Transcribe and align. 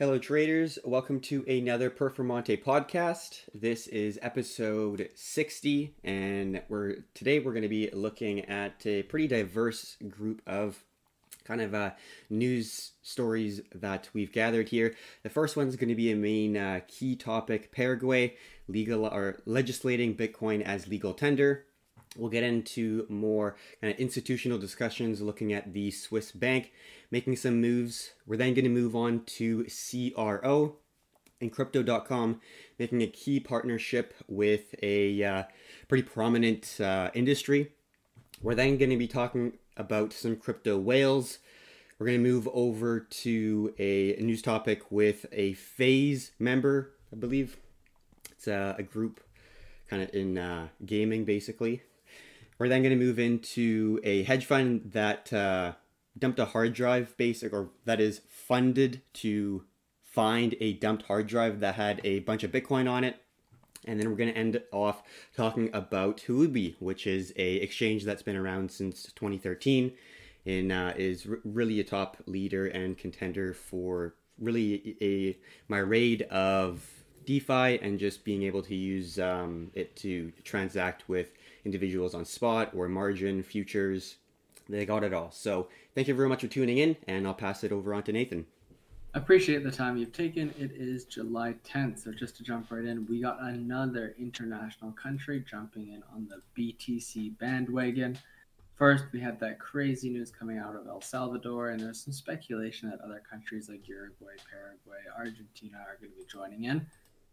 Hello, 0.00 0.16
traders. 0.16 0.78
Welcome 0.82 1.20
to 1.20 1.44
another 1.46 1.90
Performante 1.90 2.64
podcast. 2.64 3.40
This 3.52 3.86
is 3.86 4.18
episode 4.22 5.10
60, 5.14 5.92
and 6.02 6.62
we're 6.70 7.04
today 7.12 7.38
we're 7.38 7.52
going 7.52 7.64
to 7.64 7.68
be 7.68 7.90
looking 7.92 8.40
at 8.46 8.80
a 8.86 9.02
pretty 9.02 9.28
diverse 9.28 9.98
group 10.08 10.40
of 10.46 10.82
kind 11.44 11.60
of 11.60 11.74
uh, 11.74 11.90
news 12.30 12.92
stories 13.02 13.60
that 13.74 14.08
we've 14.14 14.32
gathered 14.32 14.70
here. 14.70 14.94
The 15.22 15.28
first 15.28 15.54
one 15.54 15.68
is 15.68 15.76
going 15.76 15.90
to 15.90 15.94
be 15.94 16.10
a 16.10 16.16
main 16.16 16.56
uh, 16.56 16.80
key 16.88 17.14
topic: 17.14 17.70
Paraguay 17.70 18.36
legal 18.68 19.04
or 19.04 19.42
legislating 19.44 20.16
Bitcoin 20.16 20.62
as 20.62 20.88
legal 20.88 21.12
tender. 21.12 21.66
We'll 22.16 22.30
get 22.30 22.42
into 22.42 23.04
more 23.10 23.56
kind 23.82 23.92
of 23.92 24.00
institutional 24.00 24.56
discussions 24.56 25.20
looking 25.20 25.52
at 25.52 25.74
the 25.74 25.90
Swiss 25.90 26.32
bank 26.32 26.72
making 27.10 27.36
some 27.36 27.60
moves. 27.60 28.12
We're 28.26 28.36
then 28.36 28.54
going 28.54 28.64
to 28.64 28.70
move 28.70 28.94
on 28.94 29.24
to 29.24 29.64
CRO 29.64 30.76
and 31.40 31.50
Crypto.com, 31.50 32.40
making 32.78 33.02
a 33.02 33.06
key 33.06 33.40
partnership 33.40 34.14
with 34.28 34.74
a 34.82 35.22
uh, 35.22 35.42
pretty 35.88 36.02
prominent 36.02 36.80
uh, 36.80 37.10
industry. 37.14 37.72
We're 38.42 38.54
then 38.54 38.78
going 38.78 38.90
to 38.90 38.96
be 38.96 39.08
talking 39.08 39.58
about 39.76 40.12
some 40.12 40.36
crypto 40.36 40.78
whales. 40.78 41.38
We're 41.98 42.06
going 42.06 42.22
to 42.22 42.30
move 42.30 42.48
over 42.52 43.00
to 43.00 43.74
a 43.78 44.16
news 44.20 44.42
topic 44.42 44.90
with 44.90 45.26
a 45.32 45.54
FaZe 45.54 46.32
member, 46.38 46.92
I 47.12 47.16
believe. 47.16 47.56
It's 48.30 48.46
a, 48.46 48.76
a 48.78 48.82
group 48.82 49.20
kind 49.88 50.02
of 50.02 50.14
in 50.14 50.38
uh, 50.38 50.68
gaming, 50.86 51.24
basically. 51.24 51.82
We're 52.58 52.68
then 52.68 52.82
going 52.82 52.98
to 52.98 53.04
move 53.04 53.18
into 53.18 54.00
a 54.04 54.22
hedge 54.22 54.46
fund 54.46 54.92
that 54.92 55.32
uh, 55.32 55.72
dumped 56.18 56.38
a 56.38 56.46
hard 56.46 56.74
drive, 56.74 57.16
basic, 57.16 57.52
or 57.52 57.70
that 57.84 58.00
is 58.00 58.22
funded 58.28 59.02
to 59.14 59.64
find 60.02 60.54
a 60.60 60.74
dumped 60.74 61.06
hard 61.06 61.26
drive 61.26 61.60
that 61.60 61.76
had 61.76 62.00
a 62.04 62.20
bunch 62.20 62.42
of 62.42 62.50
Bitcoin 62.50 62.90
on 62.90 63.04
it. 63.04 63.22
And 63.86 63.98
then 63.98 64.10
we're 64.10 64.16
going 64.16 64.32
to 64.32 64.38
end 64.38 64.60
off 64.72 65.02
talking 65.34 65.70
about 65.72 66.18
Huobi, 66.26 66.74
which 66.80 67.06
is 67.06 67.32
a 67.36 67.54
exchange 67.56 68.04
that's 68.04 68.22
been 68.22 68.36
around 68.36 68.70
since 68.70 69.04
2013 69.14 69.92
and 70.46 70.72
uh, 70.72 70.92
is 70.96 71.26
r- 71.26 71.38
really 71.44 71.80
a 71.80 71.84
top 71.84 72.18
leader 72.26 72.66
and 72.66 72.98
contender 72.98 73.54
for 73.54 74.14
really 74.38 74.96
a 75.00 75.38
my 75.68 75.78
raid 75.78 76.22
of 76.22 76.86
DeFi 77.26 77.78
and 77.80 77.98
just 77.98 78.24
being 78.24 78.42
able 78.42 78.62
to 78.62 78.74
use 78.74 79.18
um, 79.18 79.70
it 79.74 79.94
to 79.96 80.32
transact 80.44 81.08
with 81.08 81.32
individuals 81.64 82.14
on 82.14 82.24
spot 82.24 82.70
or 82.74 82.88
margin 82.88 83.42
futures. 83.42 84.16
They 84.70 84.86
got 84.86 85.04
it 85.04 85.12
all. 85.12 85.30
So 85.32 85.68
thank 85.94 86.08
you 86.08 86.14
very 86.14 86.28
much 86.28 86.42
for 86.42 86.46
tuning 86.46 86.78
in, 86.78 86.96
and 87.06 87.26
I'll 87.26 87.34
pass 87.34 87.64
it 87.64 87.72
over 87.72 87.92
on 87.92 88.02
to 88.04 88.12
Nathan. 88.12 88.46
Appreciate 89.12 89.64
the 89.64 89.72
time 89.72 89.96
you've 89.96 90.12
taken. 90.12 90.54
It 90.56 90.70
is 90.72 91.04
July 91.04 91.56
10th, 91.64 92.04
so 92.04 92.12
just 92.12 92.36
to 92.36 92.44
jump 92.44 92.70
right 92.70 92.84
in, 92.84 93.06
we 93.06 93.20
got 93.20 93.42
another 93.42 94.14
international 94.20 94.92
country 94.92 95.44
jumping 95.50 95.88
in 95.88 96.04
on 96.14 96.28
the 96.28 96.40
BTC 96.56 97.36
bandwagon. 97.38 98.16
First, 98.76 99.06
we 99.12 99.18
had 99.18 99.40
that 99.40 99.58
crazy 99.58 100.10
news 100.10 100.30
coming 100.30 100.58
out 100.58 100.76
of 100.76 100.86
El 100.86 101.00
Salvador, 101.00 101.70
and 101.70 101.80
there's 101.80 102.04
some 102.04 102.12
speculation 102.12 102.88
that 102.88 103.00
other 103.00 103.20
countries 103.28 103.68
like 103.68 103.88
Uruguay, 103.88 104.34
Paraguay, 104.48 105.00
Argentina 105.18 105.78
are 105.78 105.96
going 106.00 106.12
to 106.12 106.16
be 106.16 106.24
joining 106.30 106.64
in. 106.64 106.86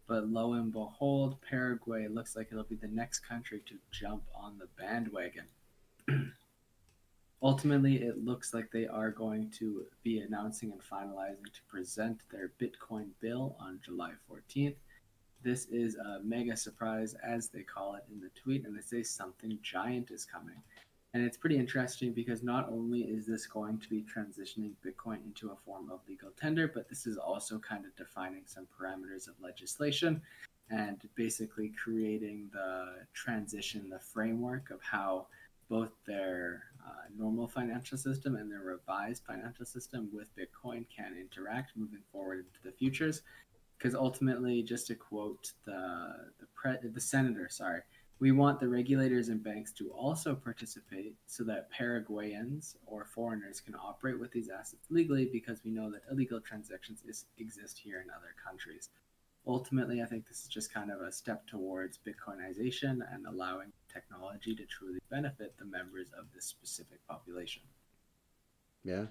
But 0.08 0.26
lo 0.26 0.54
and 0.54 0.72
behold, 0.72 1.36
Paraguay 1.48 2.08
looks 2.08 2.34
like 2.34 2.48
it'll 2.50 2.64
be 2.64 2.74
the 2.74 2.88
next 2.88 3.20
country 3.20 3.62
to 3.66 3.74
jump 3.92 4.24
on 4.34 4.58
the 4.58 4.66
bandwagon. 4.76 5.44
Ultimately, 7.40 8.02
it 8.02 8.24
looks 8.24 8.52
like 8.52 8.70
they 8.72 8.86
are 8.88 9.10
going 9.10 9.50
to 9.58 9.86
be 10.02 10.18
announcing 10.18 10.72
and 10.72 10.80
finalizing 10.82 11.44
to 11.44 11.62
present 11.68 12.22
their 12.32 12.50
Bitcoin 12.60 13.10
bill 13.20 13.56
on 13.60 13.78
July 13.84 14.12
14th. 14.28 14.74
This 15.44 15.66
is 15.66 15.94
a 15.94 16.20
mega 16.24 16.56
surprise, 16.56 17.14
as 17.24 17.48
they 17.48 17.62
call 17.62 17.94
it 17.94 18.02
in 18.12 18.20
the 18.20 18.30
tweet, 18.30 18.66
and 18.66 18.76
they 18.76 18.82
say 18.82 19.04
something 19.04 19.56
giant 19.62 20.10
is 20.10 20.24
coming. 20.24 20.60
And 21.14 21.24
it's 21.24 21.36
pretty 21.36 21.56
interesting 21.56 22.12
because 22.12 22.42
not 22.42 22.68
only 22.70 23.02
is 23.02 23.24
this 23.24 23.46
going 23.46 23.78
to 23.78 23.88
be 23.88 24.04
transitioning 24.04 24.72
Bitcoin 24.84 25.24
into 25.24 25.50
a 25.52 25.56
form 25.56 25.90
of 25.92 26.00
legal 26.08 26.30
tender, 26.38 26.66
but 26.66 26.88
this 26.88 27.06
is 27.06 27.16
also 27.16 27.58
kind 27.60 27.84
of 27.84 27.94
defining 27.96 28.42
some 28.46 28.66
parameters 28.78 29.28
of 29.28 29.34
legislation 29.40 30.20
and 30.70 31.08
basically 31.14 31.72
creating 31.82 32.50
the 32.52 33.06
transition, 33.14 33.88
the 33.88 33.98
framework 33.98 34.70
of 34.70 34.82
how 34.82 35.26
both 35.70 35.92
their 36.06 36.64
uh, 36.86 37.08
normal 37.16 37.48
financial 37.48 37.98
system 37.98 38.36
and 38.36 38.50
their 38.50 38.60
revised 38.60 39.24
financial 39.24 39.64
system 39.64 40.08
with 40.12 40.28
Bitcoin 40.36 40.84
can 40.94 41.16
interact 41.18 41.76
moving 41.76 42.02
forward 42.12 42.38
into 42.38 42.62
the 42.64 42.72
futures. 42.72 43.22
Because 43.76 43.94
ultimately, 43.94 44.62
just 44.62 44.88
to 44.88 44.94
quote 44.96 45.52
the 45.64 46.30
the, 46.40 46.46
pre- 46.54 46.90
the 46.90 47.00
senator, 47.00 47.48
sorry, 47.48 47.80
we 48.20 48.32
want 48.32 48.58
the 48.58 48.68
regulators 48.68 49.28
and 49.28 49.42
banks 49.42 49.70
to 49.72 49.90
also 49.90 50.34
participate 50.34 51.14
so 51.26 51.44
that 51.44 51.70
Paraguayans 51.70 52.74
or 52.86 53.04
foreigners 53.04 53.60
can 53.60 53.76
operate 53.76 54.18
with 54.18 54.32
these 54.32 54.48
assets 54.48 54.86
legally 54.90 55.28
because 55.32 55.62
we 55.64 55.70
know 55.70 55.90
that 55.90 56.02
illegal 56.10 56.40
transactions 56.40 57.02
is, 57.06 57.26
exist 57.38 57.78
here 57.78 58.00
in 58.00 58.10
other 58.10 58.34
countries. 58.44 58.88
Ultimately, 59.46 60.02
I 60.02 60.06
think 60.06 60.26
this 60.26 60.42
is 60.42 60.48
just 60.48 60.74
kind 60.74 60.90
of 60.90 61.00
a 61.00 61.12
step 61.12 61.46
towards 61.46 61.98
Bitcoinization 61.98 63.00
and 63.14 63.24
allowing 63.26 63.72
technology 63.98 64.54
to 64.54 64.64
truly 64.66 65.00
benefit 65.10 65.54
the 65.58 65.64
members 65.64 66.08
of 66.18 66.26
this 66.34 66.44
specific 66.44 67.06
population. 67.08 67.62
Yeah, 68.84 69.06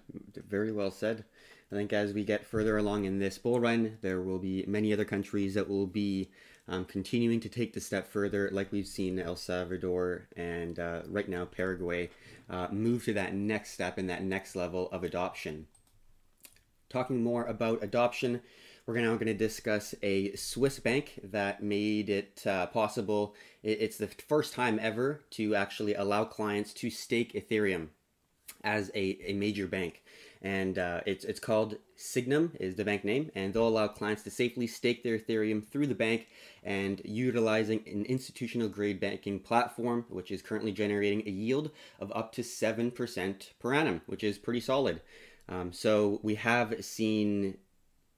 very 0.47 0.71
well 0.71 0.91
said. 0.91 1.25
I 1.71 1.75
think 1.75 1.91
as 1.91 2.13
we 2.13 2.23
get 2.23 2.45
further 2.45 2.77
along 2.77 3.05
in 3.05 3.19
this 3.19 3.37
bull 3.37 3.59
run, 3.59 3.97
there 4.01 4.21
will 4.21 4.39
be 4.39 4.63
many 4.67 4.93
other 4.93 5.05
countries 5.05 5.53
that 5.55 5.67
will 5.67 5.85
be 5.85 6.31
um, 6.69 6.85
continuing 6.85 7.39
to 7.41 7.49
take 7.49 7.73
the 7.73 7.81
step 7.81 8.07
further, 8.07 8.49
like 8.51 8.71
we've 8.71 8.87
seen 8.87 9.19
El 9.19 9.35
Salvador 9.35 10.27
and 10.35 10.79
uh, 10.79 11.01
right 11.07 11.27
now 11.27 11.45
Paraguay 11.45 12.09
uh, 12.49 12.67
move 12.71 13.03
to 13.05 13.13
that 13.13 13.33
next 13.33 13.71
step 13.71 13.97
and 13.97 14.09
that 14.09 14.23
next 14.23 14.55
level 14.55 14.89
of 14.91 15.03
adoption. 15.03 15.67
Talking 16.89 17.21
more 17.21 17.45
about 17.45 17.83
adoption, 17.83 18.41
we're 18.87 19.01
now 19.01 19.13
going 19.15 19.27
to 19.27 19.33
discuss 19.33 19.93
a 20.01 20.33
Swiss 20.35 20.79
bank 20.79 21.19
that 21.21 21.61
made 21.61 22.09
it 22.09 22.41
uh, 22.47 22.67
possible. 22.67 23.35
It's 23.61 23.97
the 23.97 24.07
first 24.07 24.53
time 24.53 24.79
ever 24.81 25.19
to 25.31 25.55
actually 25.55 25.93
allow 25.93 26.23
clients 26.23 26.73
to 26.75 26.89
stake 26.89 27.33
Ethereum 27.33 27.89
as 28.63 28.89
a, 28.95 29.19
a 29.29 29.33
major 29.33 29.67
bank. 29.67 30.03
And 30.41 30.79
uh, 30.79 31.01
it's, 31.05 31.25
it's 31.25 31.39
called 31.41 31.77
Sygnum 31.97 32.55
is 32.61 32.75
the 32.75 32.85
bank 32.85 33.03
name, 33.03 33.29
and 33.35 33.53
they'll 33.53 33.67
allow 33.67 33.89
clients 33.89 34.23
to 34.23 34.31
safely 34.31 34.67
stake 34.67 35.03
their 35.03 35.19
Ethereum 35.19 35.67
through 35.67 35.87
the 35.87 35.95
bank 35.95 36.27
and 36.63 37.01
utilizing 37.03 37.83
an 37.87 38.05
institutional 38.05 38.69
grade 38.69 39.01
banking 39.01 39.39
platform, 39.39 40.05
which 40.07 40.31
is 40.31 40.41
currently 40.41 40.71
generating 40.71 41.23
a 41.27 41.31
yield 41.31 41.71
of 41.99 42.09
up 42.15 42.31
to 42.33 42.41
7% 42.41 43.49
per 43.59 43.73
annum, 43.73 44.01
which 44.05 44.23
is 44.23 44.37
pretty 44.37 44.61
solid. 44.61 45.01
Um, 45.49 45.73
so 45.73 46.19
we 46.23 46.35
have 46.35 46.85
seen 46.85 47.57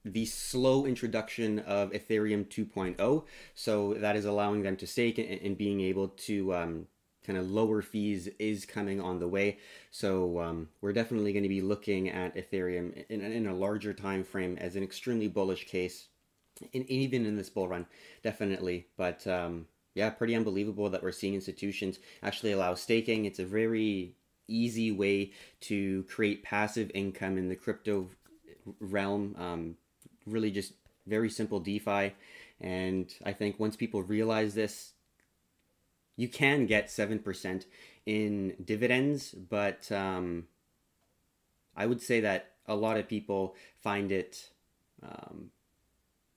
the 0.04 0.26
slow 0.26 0.86
introduction 0.86 1.58
of 1.60 1.90
Ethereum 1.90 2.46
2.0. 2.46 3.24
So 3.54 3.94
that 3.94 4.16
is 4.16 4.24
allowing 4.24 4.62
them 4.62 4.76
to 4.76 4.86
stake 4.86 5.18
and, 5.18 5.28
and 5.28 5.58
being 5.58 5.80
able 5.80 6.08
to 6.08 6.54
um, 6.54 6.86
kind 7.24 7.38
of 7.38 7.50
lower 7.50 7.82
fees 7.82 8.28
is 8.38 8.64
coming 8.64 9.00
on 9.00 9.18
the 9.18 9.28
way. 9.28 9.58
So 9.90 10.40
um, 10.40 10.68
we're 10.80 10.92
definitely 10.92 11.32
going 11.32 11.42
to 11.42 11.48
be 11.48 11.60
looking 11.60 12.08
at 12.08 12.34
Ethereum 12.34 13.04
in, 13.08 13.20
in, 13.20 13.46
a 13.46 13.54
larger 13.54 13.92
time 13.92 14.24
frame 14.24 14.56
as 14.58 14.76
an 14.76 14.82
extremely 14.82 15.28
bullish 15.28 15.66
case, 15.66 16.08
and 16.72 16.88
even 16.88 17.26
in 17.26 17.36
this 17.36 17.50
bull 17.50 17.68
run, 17.68 17.86
definitely. 18.22 18.86
But 18.96 19.26
um, 19.26 19.66
yeah, 19.94 20.10
pretty 20.10 20.34
unbelievable 20.34 20.88
that 20.90 21.02
we're 21.02 21.12
seeing 21.12 21.34
institutions 21.34 21.98
actually 22.22 22.52
allow 22.52 22.74
staking. 22.74 23.26
It's 23.26 23.38
a 23.38 23.44
very 23.44 24.14
easy 24.48 24.90
way 24.90 25.32
to 25.60 26.04
create 26.04 26.42
passive 26.42 26.90
income 26.94 27.38
in 27.38 27.48
the 27.48 27.56
crypto 27.56 28.08
realm. 28.80 29.34
Um, 29.38 29.76
really 30.26 30.50
just 30.50 30.72
very 31.06 31.30
simple 31.30 31.60
DeFi. 31.60 32.14
And 32.60 33.12
I 33.24 33.32
think 33.32 33.58
once 33.58 33.76
people 33.76 34.02
realize 34.02 34.54
this, 34.54 34.92
you 36.16 36.28
can 36.28 36.66
get 36.66 36.88
7% 36.88 37.64
in 38.06 38.54
dividends, 38.62 39.32
but 39.32 39.90
um, 39.90 40.46
I 41.76 41.86
would 41.86 42.02
say 42.02 42.20
that 42.20 42.52
a 42.66 42.74
lot 42.74 42.98
of 42.98 43.08
people 43.08 43.54
find 43.80 44.12
it 44.12 44.50
um, 45.02 45.50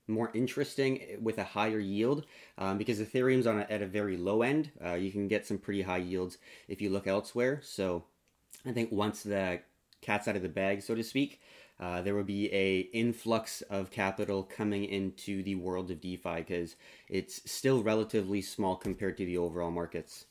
more 0.08 0.32
interesting 0.34 1.02
with 1.22 1.38
a 1.38 1.44
higher 1.44 1.80
yield 1.80 2.26
um, 2.58 2.78
because 2.78 3.00
Ethereum's 3.00 3.48
on 3.48 3.60
a, 3.60 3.68
at 3.70 3.82
a 3.82 3.88
very 3.88 4.18
low 4.18 4.42
end. 4.42 4.72
Uh, 4.84 4.94
you 4.94 5.12
can 5.12 5.28
get 5.28 5.46
some 5.46 5.58
pretty 5.58 5.82
high 5.82 5.98
yields 5.98 6.38
if 6.68 6.82
you 6.82 6.90
look 6.90 7.08
elsewhere. 7.08 7.60
So 7.64 8.04
I 8.66 8.72
think 8.72 8.92
once 8.92 9.24
the 9.24 9.62
cat's 10.02 10.28
out 10.28 10.36
of 10.36 10.42
the 10.42 10.50
bag, 10.50 10.82
so 10.82 10.96
to 10.96 11.04
speak, 11.04 11.42
uh, 11.80 12.02
there 12.02 12.16
will 12.16 12.24
be 12.24 12.54
a 12.54 12.80
influx 12.94 13.62
of 13.64 13.92
capital 13.92 14.44
coming 14.44 14.86
into 14.86 15.44
the 15.44 15.56
world 15.56 15.92
of 15.92 16.00
DeFi 16.00 16.38
because 16.38 16.76
it's 17.10 17.50
still 17.50 17.84
relatively 17.84 18.42
small 18.42 18.76
compared 18.76 19.18
to 19.18 19.26
the 19.26 19.38
overall 19.38 19.72
markets. 19.72 20.26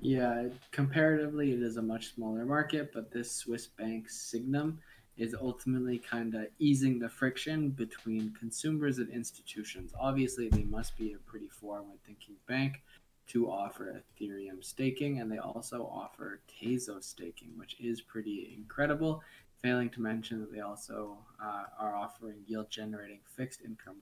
Yeah, 0.00 0.48
comparatively, 0.72 1.52
it 1.52 1.62
is 1.62 1.78
a 1.78 1.82
much 1.82 2.14
smaller 2.14 2.44
market, 2.44 2.92
but 2.92 3.10
this 3.10 3.32
Swiss 3.32 3.66
bank 3.66 4.08
Sygnum 4.08 4.76
is 5.16 5.34
ultimately 5.34 5.98
kind 5.98 6.34
of 6.34 6.46
easing 6.58 6.98
the 6.98 7.08
friction 7.08 7.70
between 7.70 8.34
consumers 8.38 8.98
and 8.98 9.08
institutions. 9.08 9.92
Obviously, 9.98 10.48
they 10.48 10.64
must 10.64 10.96
be 10.98 11.14
a 11.14 11.18
pretty 11.30 11.48
forward 11.48 11.98
thinking 12.04 12.36
bank 12.46 12.82
to 13.28 13.50
offer 13.50 14.02
Ethereum 14.20 14.62
staking, 14.62 15.20
and 15.20 15.32
they 15.32 15.38
also 15.38 15.90
offer 15.90 16.40
Tezos 16.48 17.04
staking, 17.04 17.52
which 17.56 17.76
is 17.80 18.00
pretty 18.00 18.54
incredible. 18.56 19.22
Failing 19.62 19.90
to 19.90 20.00
mention 20.00 20.40
that 20.40 20.52
they 20.52 20.60
also 20.60 21.18
uh, 21.42 21.64
are 21.78 21.96
offering 21.96 22.36
yield 22.46 22.70
generating 22.70 23.20
fixed 23.24 23.62
income, 23.62 23.96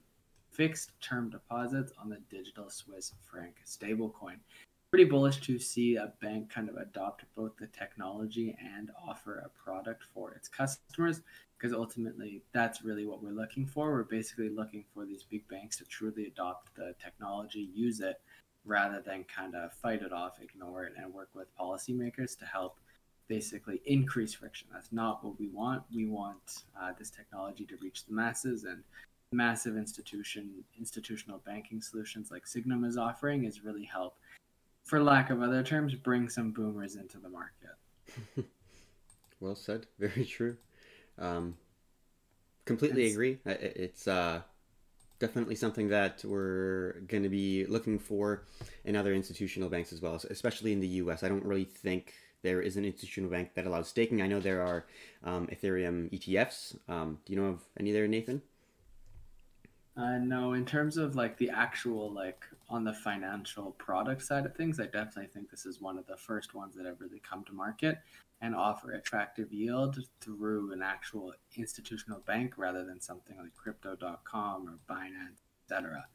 fixed 0.51 0.91
term 1.01 1.29
deposits 1.29 1.91
on 2.01 2.09
the 2.09 2.19
digital 2.29 2.69
Swiss 2.69 3.13
franc 3.29 3.55
stablecoin 3.65 4.37
pretty 4.95 5.09
bullish 5.09 5.41
to 5.41 5.59
see 5.59 5.97
a 5.97 6.13
bank 6.21 6.49
kind 6.49 6.69
of 6.69 6.77
adopt 6.77 7.25
both 7.35 7.51
the 7.57 7.67
technology 7.67 8.55
and 8.77 8.91
offer 9.05 9.39
a 9.39 9.49
product 9.49 10.05
for 10.13 10.31
its 10.31 10.47
customers 10.47 11.21
because 11.57 11.73
ultimately 11.73 12.41
that's 12.53 12.81
really 12.81 13.05
what 13.05 13.21
we're 13.21 13.31
looking 13.31 13.65
for. 13.65 13.91
We're 13.91 14.03
basically 14.03 14.47
looking 14.47 14.85
for 14.93 15.05
these 15.05 15.21
big 15.21 15.45
banks 15.49 15.75
to 15.79 15.83
truly 15.83 16.27
adopt 16.27 16.73
the 16.75 16.95
technology, 17.03 17.69
use 17.73 17.99
it 17.99 18.21
rather 18.63 19.01
than 19.05 19.25
kind 19.25 19.53
of 19.53 19.73
fight 19.73 20.01
it 20.01 20.13
off, 20.13 20.39
ignore 20.41 20.85
it, 20.85 20.93
and 20.97 21.13
work 21.13 21.27
with 21.33 21.47
policymakers 21.59 22.39
to 22.39 22.45
help 22.45 22.79
basically 23.27 23.81
increase 23.85 24.33
friction. 24.33 24.67
That's 24.71 24.91
not 24.91 25.23
what 25.23 25.39
we 25.39 25.47
want. 25.47 25.83
We 25.93 26.05
want 26.05 26.63
uh, 26.79 26.91
this 26.97 27.09
technology 27.09 27.65
to 27.65 27.75
reach 27.81 28.05
the 28.05 28.13
masses 28.13 28.63
and 28.63 28.83
massive 29.31 29.75
institution 29.75 30.49
institutional 30.77 31.41
banking 31.45 31.81
solutions 31.81 32.31
like 32.31 32.45
Sygnum 32.45 32.85
is 32.85 32.97
offering 32.97 33.43
is 33.43 33.63
really 33.63 33.83
help 33.83 34.15
for 34.85 35.01
lack 35.01 35.31
of 35.31 35.41
other 35.41 35.63
terms, 35.63 35.95
bring 35.95 36.29
some 36.29 36.51
boomers 36.51 36.95
into 36.95 37.17
the 37.17 37.27
market. 37.27 38.45
well 39.39 39.55
said. 39.55 39.87
Very 39.99 40.25
true. 40.25 40.57
Um, 41.17 41.55
completely 42.65 43.05
it's, 43.05 43.13
agree. 43.13 43.39
It's 43.45 44.07
uh, 44.07 44.41
definitely 45.19 45.55
something 45.55 45.89
that 45.89 46.23
we're 46.23 46.99
going 47.07 47.23
to 47.23 47.29
be 47.29 47.65
looking 47.65 47.97
for 47.97 48.43
in 48.83 48.95
other 48.95 49.13
institutional 49.13 49.69
banks 49.69 49.91
as 49.91 50.01
well, 50.01 50.21
especially 50.29 50.71
in 50.71 50.79
the 50.79 50.87
U.S. 50.87 51.23
I 51.23 51.29
don't 51.29 51.45
really 51.45 51.63
think 51.63 52.13
there 52.45 52.61
is 52.61 52.77
an 52.77 52.85
institutional 52.85 53.29
bank 53.29 53.55
that 53.55 53.65
allows 53.65 53.89
staking. 53.89 54.21
I 54.21 54.27
know 54.27 54.39
there 54.39 54.61
are 54.61 54.85
um, 55.23 55.47
Ethereum 55.47 56.11
ETFs. 56.13 56.77
Um, 56.87 57.17
do 57.25 57.33
you 57.33 57.41
know 57.41 57.47
of 57.47 57.63
any 57.79 57.91
there, 57.91 58.07
Nathan? 58.07 58.41
Uh, 59.97 60.19
no, 60.19 60.53
in 60.53 60.63
terms 60.65 60.97
of 60.97 61.15
like 61.15 61.37
the 61.37 61.49
actual 61.49 62.11
like 62.11 62.45
on 62.69 62.83
the 62.83 62.93
financial 62.93 63.71
product 63.71 64.21
side 64.21 64.45
of 64.45 64.55
things, 64.55 64.79
I 64.79 64.85
definitely 64.85 65.27
think 65.27 65.49
this 65.49 65.65
is 65.65 65.81
one 65.81 65.97
of 65.97 66.05
the 66.05 66.17
first 66.17 66.53
ones 66.53 66.75
that 66.75 66.85
have 66.85 67.01
really 67.01 67.21
come 67.27 67.43
to 67.45 67.53
market 67.53 67.97
and 68.41 68.53
offer 68.53 68.91
attractive 68.91 69.51
yield 69.51 69.97
through 70.21 70.71
an 70.71 70.83
actual 70.83 71.33
institutional 71.55 72.19
bank 72.27 72.53
rather 72.57 72.85
than 72.85 73.01
something 73.01 73.37
like 73.37 73.55
crypto.com 73.55 74.69
or 74.69 74.77
Binance, 74.93 75.41
etc. 75.63 76.05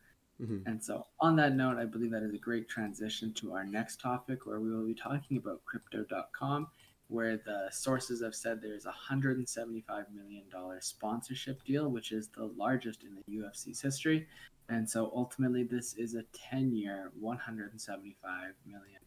Mm-hmm. 0.41 0.67
And 0.67 0.83
so, 0.83 1.07
on 1.21 1.37
that 1.37 1.55
note, 1.55 1.77
I 1.77 1.85
believe 1.85 2.11
that 2.13 2.23
is 2.23 2.33
a 2.33 2.39
great 2.39 2.69
transition 2.69 3.33
to 3.35 3.53
our 3.53 3.65
next 3.65 4.01
topic 4.01 4.47
where 4.47 4.61
we 4.61 4.73
will 4.73 4.87
be 4.87 4.95
talking 4.95 5.37
about 5.37 5.65
crypto.com 5.65 6.69
where 7.11 7.37
the 7.39 7.69
sources 7.73 8.23
have 8.23 8.35
said 8.35 8.63
there's 8.63 8.87
a 8.87 8.95
$175 9.11 9.83
million 10.15 10.45
sponsorship 10.81 11.63
deal, 11.65 11.89
which 11.89 12.13
is 12.13 12.29
the 12.29 12.45
largest 12.57 13.03
in 13.03 13.17
the 13.17 13.43
UFC's 13.43 13.81
history. 13.81 14.29
And 14.69 14.89
so 14.89 15.11
ultimately, 15.15 15.65
this 15.65 15.95
is 15.95 16.15
a 16.15 16.23
10 16.51 16.73
year, 16.73 17.11
$175 17.21 18.15
million 18.65 19.01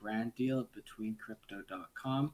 brand 0.00 0.34
deal 0.34 0.66
between 0.74 1.16
Crypto.com 1.22 2.32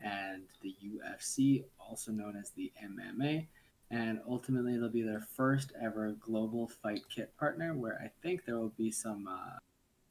and 0.00 0.44
the 0.62 0.76
UFC, 0.86 1.64
also 1.80 2.12
known 2.12 2.36
as 2.36 2.50
the 2.50 2.72
MMA. 2.80 3.48
And 3.90 4.20
ultimately, 4.28 4.74
it'll 4.74 4.90
be 4.90 5.02
their 5.02 5.20
first 5.20 5.72
ever 5.80 6.14
global 6.20 6.68
fight 6.68 7.02
kit 7.08 7.34
partner, 7.38 7.74
where 7.74 7.98
I 8.02 8.10
think 8.22 8.44
there 8.44 8.58
will 8.58 8.74
be 8.76 8.90
some 8.90 9.26
uh, 9.26 9.56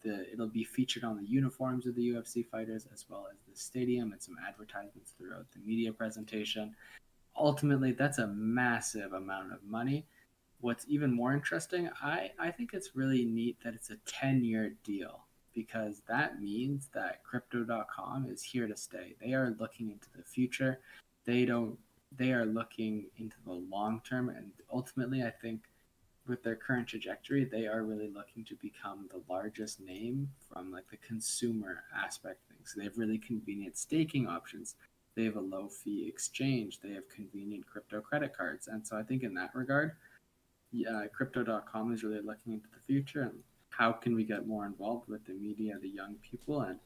the 0.03 0.31
it'll 0.31 0.47
be 0.47 0.63
featured 0.63 1.03
on 1.03 1.17
the 1.17 1.25
uniforms 1.25 1.85
of 1.85 1.95
the 1.95 2.09
UFC 2.09 2.45
fighters 2.45 2.87
as 2.91 3.05
well 3.09 3.27
as 3.31 3.37
the 3.47 3.59
stadium 3.59 4.11
and 4.11 4.21
some 4.21 4.35
advertisements 4.47 5.13
throughout 5.17 5.45
the 5.51 5.59
media 5.59 5.91
presentation. 5.91 6.75
Ultimately, 7.35 7.91
that's 7.91 8.17
a 8.17 8.27
massive 8.27 9.13
amount 9.13 9.53
of 9.53 9.63
money. 9.63 10.05
What's 10.59 10.85
even 10.87 11.13
more 11.13 11.33
interesting, 11.33 11.89
I, 12.01 12.31
I 12.39 12.49
think 12.49 12.71
it's 12.73 12.95
really 12.95 13.25
neat 13.25 13.57
that 13.63 13.75
it's 13.75 13.91
a 13.91 13.97
10 14.07 14.43
year 14.43 14.73
deal 14.83 15.21
because 15.53 16.01
that 16.07 16.41
means 16.41 16.89
that 16.93 17.23
crypto.com 17.23 18.27
is 18.29 18.41
here 18.41 18.67
to 18.67 18.75
stay. 18.75 19.15
They 19.21 19.33
are 19.33 19.55
looking 19.59 19.91
into 19.91 20.07
the 20.15 20.23
future. 20.23 20.79
They 21.25 21.45
don't 21.45 21.77
they 22.15 22.31
are 22.31 22.45
looking 22.45 23.05
into 23.17 23.35
the 23.45 23.53
long 23.53 24.01
term 24.07 24.29
and 24.29 24.51
ultimately 24.71 25.23
I 25.23 25.29
think 25.29 25.61
with 26.27 26.43
their 26.43 26.55
current 26.55 26.87
trajectory, 26.87 27.45
they 27.45 27.67
are 27.67 27.83
really 27.83 28.09
looking 28.09 28.43
to 28.45 28.55
become 28.55 29.07
the 29.09 29.21
largest 29.29 29.79
name 29.79 30.29
from 30.51 30.71
like 30.71 30.89
the 30.89 30.97
consumer 30.97 31.83
aspect 31.95 32.41
things. 32.49 32.73
They 32.75 32.83
have 32.83 32.97
really 32.97 33.17
convenient 33.17 33.77
staking 33.77 34.27
options. 34.27 34.75
They 35.15 35.23
have 35.23 35.37
a 35.37 35.41
low 35.41 35.67
fee 35.67 36.05
exchange. 36.07 36.79
They 36.81 36.91
have 36.91 37.09
convenient 37.09 37.65
crypto 37.65 38.01
credit 38.01 38.35
cards. 38.35 38.67
And 38.67 38.85
so 38.85 38.97
I 38.97 39.03
think 39.03 39.23
in 39.23 39.33
that 39.35 39.55
regard, 39.55 39.93
yeah, 40.71 41.05
crypto.com 41.13 41.93
is 41.93 42.03
really 42.03 42.21
looking 42.21 42.53
into 42.53 42.67
the 42.73 42.81
future 42.85 43.23
and 43.23 43.39
how 43.69 43.91
can 43.91 44.15
we 44.15 44.23
get 44.23 44.47
more 44.47 44.65
involved 44.65 45.07
with 45.07 45.25
the 45.25 45.33
media, 45.33 45.77
the 45.81 45.89
young 45.89 46.15
people. 46.15 46.61
And 46.61 46.79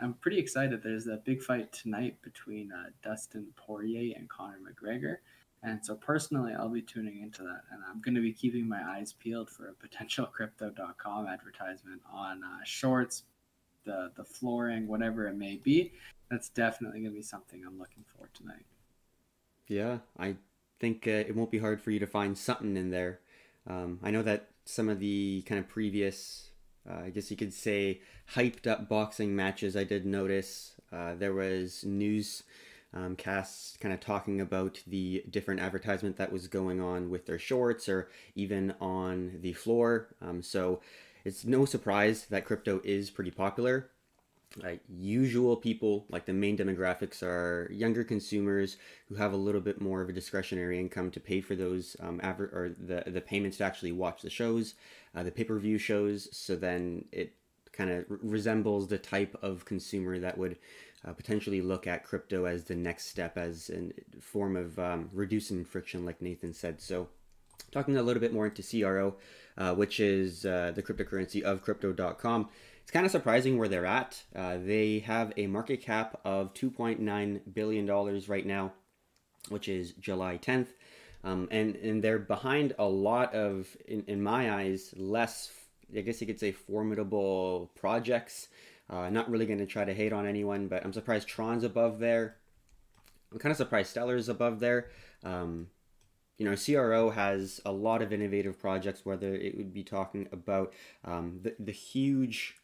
I'm 0.00 0.14
pretty 0.14 0.38
excited. 0.38 0.82
There's 0.82 1.06
a 1.06 1.16
big 1.16 1.42
fight 1.42 1.72
tonight 1.72 2.16
between 2.22 2.72
uh, 2.72 2.90
Dustin 3.02 3.46
Poirier 3.56 4.14
and 4.16 4.28
Conor 4.28 4.58
McGregor. 4.58 5.18
And 5.62 5.84
so 5.84 5.94
personally, 5.94 6.52
I'll 6.52 6.68
be 6.68 6.82
tuning 6.82 7.22
into 7.22 7.42
that, 7.42 7.62
and 7.72 7.82
I'm 7.90 8.00
going 8.00 8.14
to 8.14 8.20
be 8.20 8.32
keeping 8.32 8.68
my 8.68 8.82
eyes 8.82 9.14
peeled 9.14 9.50
for 9.50 9.68
a 9.68 9.72
potential 9.74 10.26
Crypto.com 10.32 11.26
advertisement 11.26 12.02
on 12.12 12.44
uh, 12.44 12.58
shorts, 12.64 13.24
the 13.84 14.12
the 14.16 14.24
flooring, 14.24 14.86
whatever 14.86 15.26
it 15.26 15.34
may 15.36 15.56
be. 15.56 15.92
That's 16.30 16.50
definitely 16.50 17.00
going 17.00 17.12
to 17.12 17.16
be 17.16 17.22
something 17.22 17.64
I'm 17.66 17.78
looking 17.78 18.04
for 18.16 18.28
tonight. 18.34 18.66
Yeah, 19.66 19.98
I 20.18 20.36
think 20.78 21.06
uh, 21.08 21.10
it 21.10 21.34
won't 21.34 21.50
be 21.50 21.58
hard 21.58 21.80
for 21.80 21.90
you 21.90 21.98
to 22.00 22.06
find 22.06 22.36
something 22.36 22.76
in 22.76 22.90
there. 22.90 23.20
Um, 23.66 23.98
I 24.02 24.10
know 24.10 24.22
that 24.22 24.50
some 24.64 24.88
of 24.88 25.00
the 25.00 25.42
kind 25.46 25.58
of 25.58 25.68
previous, 25.68 26.45
uh, 26.88 27.04
I 27.04 27.10
guess 27.10 27.30
you 27.30 27.36
could 27.36 27.54
say, 27.54 28.00
hyped 28.34 28.66
up 28.66 28.88
boxing 28.88 29.34
matches, 29.34 29.76
I 29.76 29.84
did 29.84 30.06
notice 30.06 30.72
uh, 30.92 31.14
there 31.14 31.34
was 31.34 31.84
news 31.84 32.42
um, 32.94 33.16
casts 33.16 33.76
kind 33.76 33.92
of 33.92 34.00
talking 34.00 34.40
about 34.40 34.82
the 34.86 35.24
different 35.28 35.60
advertisement 35.60 36.16
that 36.16 36.32
was 36.32 36.48
going 36.48 36.80
on 36.80 37.10
with 37.10 37.26
their 37.26 37.38
shorts 37.38 37.88
or 37.88 38.08
even 38.34 38.74
on 38.80 39.38
the 39.42 39.52
floor. 39.52 40.14
Um, 40.22 40.42
so 40.42 40.80
it's 41.24 41.44
no 41.44 41.64
surprise 41.64 42.26
that 42.26 42.44
crypto 42.44 42.80
is 42.84 43.10
pretty 43.10 43.32
popular. 43.32 43.90
Like 44.56 44.80
usual 44.88 45.56
people, 45.56 46.06
like 46.08 46.24
the 46.24 46.32
main 46.32 46.56
demographics 46.56 47.22
are 47.22 47.70
younger 47.70 48.04
consumers 48.04 48.78
who 49.08 49.16
have 49.16 49.32
a 49.32 49.36
little 49.36 49.60
bit 49.60 49.80
more 49.80 50.00
of 50.00 50.08
a 50.08 50.14
discretionary 50.14 50.78
income 50.80 51.10
to 51.10 51.20
pay 51.20 51.40
for 51.42 51.54
those 51.54 51.94
um, 52.00 52.20
aver- 52.22 52.50
or 52.52 52.70
the 52.70 53.10
the 53.10 53.20
payments 53.20 53.58
to 53.58 53.64
actually 53.64 53.92
watch 53.92 54.22
the 54.22 54.30
shows, 54.30 54.74
uh, 55.14 55.22
the 55.22 55.30
pay 55.30 55.44
per 55.44 55.58
view 55.58 55.76
shows. 55.76 56.28
So 56.34 56.56
then 56.56 57.04
it 57.12 57.34
kind 57.72 57.90
of 57.90 58.04
resembles 58.08 58.88
the 58.88 58.98
type 58.98 59.36
of 59.42 59.64
consumer 59.64 60.18
that 60.18 60.38
would 60.38 60.56
uh, 61.06 61.12
potentially 61.12 61.60
look 61.60 61.86
at 61.86 62.04
crypto 62.04 62.44
as 62.44 62.64
the 62.64 62.74
next 62.74 63.06
step 63.06 63.36
as 63.36 63.70
a 63.70 64.20
form 64.20 64.56
of 64.56 64.78
um, 64.78 65.10
reducing 65.12 65.64
friction, 65.64 66.04
like 66.04 66.20
Nathan 66.20 66.52
said. 66.52 66.80
So, 66.80 67.08
talking 67.70 67.96
a 67.96 68.02
little 68.02 68.20
bit 68.20 68.32
more 68.32 68.46
into 68.46 68.62
CRO, 68.62 69.16
uh, 69.58 69.74
which 69.74 70.00
is 70.00 70.44
uh, 70.44 70.72
the 70.74 70.82
cryptocurrency 70.82 71.42
of 71.42 71.62
crypto.com. 71.62 72.48
It's 72.86 72.92
kind 72.92 73.04
of 73.04 73.10
surprising 73.10 73.58
where 73.58 73.66
they're 73.66 73.84
at. 73.84 74.22
Uh, 74.32 74.58
they 74.64 75.00
have 75.00 75.32
a 75.36 75.48
market 75.48 75.82
cap 75.82 76.20
of 76.24 76.54
$2.9 76.54 77.40
billion 77.52 78.22
right 78.28 78.46
now, 78.46 78.74
which 79.48 79.68
is 79.68 79.92
July 79.94 80.38
10th. 80.38 80.68
Um, 81.24 81.48
and, 81.50 81.74
and 81.74 82.00
they're 82.00 82.20
behind 82.20 82.76
a 82.78 82.86
lot 82.86 83.34
of, 83.34 83.76
in, 83.88 84.04
in 84.06 84.22
my 84.22 84.54
eyes, 84.54 84.94
less, 84.96 85.50
I 85.96 86.02
guess 86.02 86.20
you 86.20 86.28
could 86.28 86.38
say, 86.38 86.52
formidable 86.52 87.72
projects 87.74 88.46
uh, 88.88 89.10
not 89.10 89.28
really 89.28 89.46
going 89.46 89.58
to 89.58 89.66
try 89.66 89.84
to 89.84 89.92
hate 89.92 90.12
on 90.12 90.24
anyone, 90.24 90.68
but 90.68 90.84
I'm 90.84 90.92
surprised 90.92 91.26
Tron's 91.26 91.64
above 91.64 91.98
there. 91.98 92.36
I'm 93.32 93.40
kind 93.40 93.50
of 93.50 93.56
surprised 93.56 93.90
Stellar's 93.90 94.28
above 94.28 94.60
there. 94.60 94.90
Um, 95.24 95.70
you 96.38 96.48
know, 96.48 96.54
CRO 96.54 97.10
has 97.10 97.60
a 97.64 97.72
lot 97.72 98.00
of 98.00 98.12
innovative 98.12 98.60
projects, 98.60 99.04
whether 99.04 99.34
it 99.34 99.56
would 99.56 99.74
be 99.74 99.82
talking 99.82 100.28
about 100.30 100.72
um, 101.04 101.40
the, 101.42 101.56
the 101.58 101.72
huge 101.72 102.54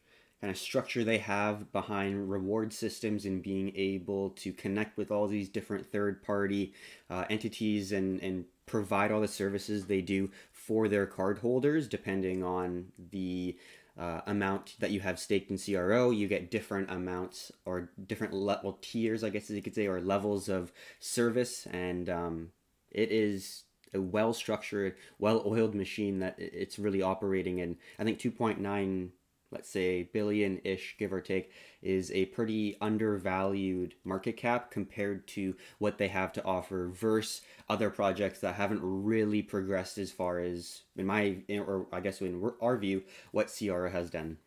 kind 0.42 0.50
of 0.50 0.58
structure 0.58 1.04
they 1.04 1.18
have 1.18 1.70
behind 1.70 2.28
reward 2.28 2.72
systems 2.72 3.24
and 3.24 3.44
being 3.44 3.72
able 3.76 4.30
to 4.30 4.52
connect 4.52 4.98
with 4.98 5.12
all 5.12 5.28
these 5.28 5.48
different 5.48 5.86
third 5.86 6.20
party 6.20 6.74
uh, 7.08 7.24
entities 7.30 7.92
and, 7.92 8.20
and 8.20 8.44
provide 8.66 9.12
all 9.12 9.20
the 9.20 9.28
services 9.28 9.86
they 9.86 10.00
do 10.00 10.28
for 10.50 10.88
their 10.88 11.06
cardholders, 11.06 11.88
depending 11.88 12.42
on 12.42 12.86
the 13.12 13.56
uh, 13.96 14.22
amount 14.26 14.74
that 14.80 14.90
you 14.90 14.98
have 14.98 15.20
staked 15.20 15.48
in 15.48 15.58
CRO, 15.58 16.10
you 16.10 16.26
get 16.26 16.50
different 16.50 16.90
amounts 16.90 17.52
or 17.64 17.90
different 18.08 18.32
level 18.32 18.78
tiers, 18.80 19.22
I 19.22 19.30
guess 19.30 19.48
you 19.48 19.62
could 19.62 19.76
say, 19.76 19.86
or 19.86 20.00
levels 20.00 20.48
of 20.48 20.72
service. 20.98 21.66
And 21.70 22.10
um, 22.10 22.48
it 22.90 23.12
is 23.12 23.62
a 23.94 24.00
well 24.00 24.32
structured, 24.32 24.96
well 25.20 25.44
oiled 25.46 25.76
machine 25.76 26.18
that 26.18 26.34
it's 26.38 26.80
really 26.80 27.02
operating 27.02 27.60
in. 27.60 27.76
I 27.96 28.02
think 28.02 28.18
2.9 28.18 29.10
let's 29.52 29.68
say 29.68 30.04
billion 30.12 30.60
ish, 30.64 30.96
give 30.98 31.12
or 31.12 31.20
take, 31.20 31.52
is 31.82 32.10
a 32.12 32.26
pretty 32.26 32.76
undervalued 32.80 33.94
market 34.04 34.36
cap 34.36 34.70
compared 34.70 35.26
to 35.28 35.54
what 35.78 35.98
they 35.98 36.08
have 36.08 36.32
to 36.32 36.44
offer 36.44 36.88
versus 36.88 37.42
other 37.68 37.90
projects 37.90 38.40
that 38.40 38.54
haven't 38.54 38.80
really 38.82 39.42
progressed 39.42 39.98
as 39.98 40.10
far 40.10 40.40
as, 40.40 40.82
in 40.96 41.06
my, 41.06 41.36
or 41.50 41.86
I 41.92 42.00
guess 42.00 42.20
in 42.20 42.50
our 42.60 42.76
view, 42.76 43.02
what 43.30 43.52
CRO 43.56 43.90
has 43.90 44.10
done. 44.10 44.38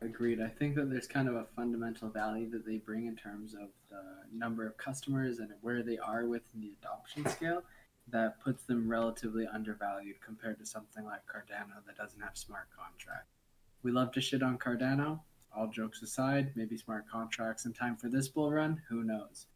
Agreed. 0.00 0.40
I 0.40 0.48
think 0.48 0.74
that 0.74 0.90
there's 0.90 1.06
kind 1.06 1.28
of 1.28 1.34
a 1.34 1.46
fundamental 1.56 2.10
value 2.10 2.50
that 2.50 2.66
they 2.66 2.76
bring 2.76 3.06
in 3.06 3.16
terms 3.16 3.54
of 3.54 3.68
the 3.90 4.02
number 4.36 4.66
of 4.66 4.76
customers 4.76 5.38
and 5.38 5.48
where 5.62 5.82
they 5.82 5.96
are 5.98 6.26
within 6.26 6.60
the 6.60 6.72
adoption 6.82 7.26
scale 7.28 7.62
that 8.08 8.40
puts 8.42 8.64
them 8.64 8.88
relatively 8.88 9.46
undervalued 9.46 10.20
compared 10.20 10.58
to 10.58 10.66
something 10.66 11.04
like 11.04 11.22
Cardano 11.26 11.84
that 11.86 11.96
doesn't 11.96 12.20
have 12.20 12.36
smart 12.36 12.68
contracts. 12.76 13.36
We 13.82 13.92
love 13.92 14.12
to 14.12 14.20
shit 14.20 14.42
on 14.42 14.58
Cardano. 14.58 15.20
All 15.56 15.68
jokes 15.68 16.02
aside, 16.02 16.52
maybe 16.56 16.76
smart 16.76 17.08
contracts 17.08 17.64
in 17.64 17.72
time 17.72 17.96
for 17.96 18.08
this 18.08 18.28
bull 18.28 18.50
run. 18.50 18.82
Who 18.88 19.04
knows? 19.04 19.46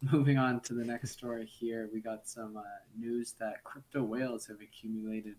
Moving 0.12 0.38
on 0.38 0.60
to 0.60 0.74
the 0.74 0.84
next 0.84 1.10
story 1.10 1.46
here, 1.46 1.88
we 1.92 2.00
got 2.00 2.28
some 2.28 2.56
uh, 2.56 2.62
news 2.96 3.34
that 3.40 3.64
crypto 3.64 4.02
whales 4.02 4.46
have 4.46 4.60
accumulated 4.60 5.36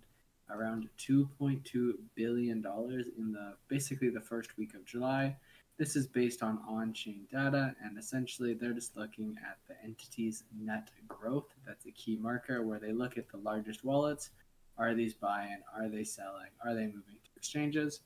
around 0.49 0.89
2.2 0.97 1.93
billion 2.15 2.61
dollars 2.61 3.05
in 3.17 3.31
the 3.31 3.53
basically 3.67 4.09
the 4.09 4.19
first 4.19 4.57
week 4.57 4.73
of 4.73 4.83
July. 4.85 5.37
This 5.79 5.95
is 5.95 6.07
based 6.07 6.43
on 6.43 6.59
on 6.67 6.91
chain 6.91 7.25
data, 7.31 7.73
and 7.81 7.97
essentially 7.97 8.53
they're 8.53 8.73
just 8.73 8.97
looking 8.97 9.37
at 9.49 9.59
the 9.65 9.81
entity's 9.81 10.43
net 10.53 10.89
growth. 11.07 11.55
That's 11.65 11.85
a 11.85 11.91
key 11.91 12.17
marker 12.17 12.63
where 12.63 12.79
they 12.79 12.91
look 12.91 13.17
at 13.17 13.29
the 13.29 13.37
largest 13.37 13.85
wallets. 13.85 14.31
Are 14.77 14.93
these 14.93 15.13
buying? 15.13 15.61
Are 15.73 15.87
they 15.87 16.03
selling? 16.03 16.49
Are 16.65 16.75
they 16.75 16.87
moving 16.87 17.15
to 17.23 17.29
exchanges? 17.37 18.01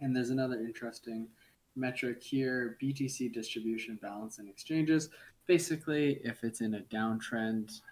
And 0.00 0.16
there's 0.16 0.30
another 0.30 0.54
interesting 0.60 1.28
metric 1.76 2.22
here 2.22 2.78
BTC 2.82 3.34
distribution 3.34 3.98
balance 4.00 4.38
in 4.38 4.48
exchanges. 4.48 5.10
Basically, 5.46 6.22
if 6.24 6.42
it's 6.42 6.62
in 6.62 6.76
a 6.76 6.80
downtrend, 6.80 7.82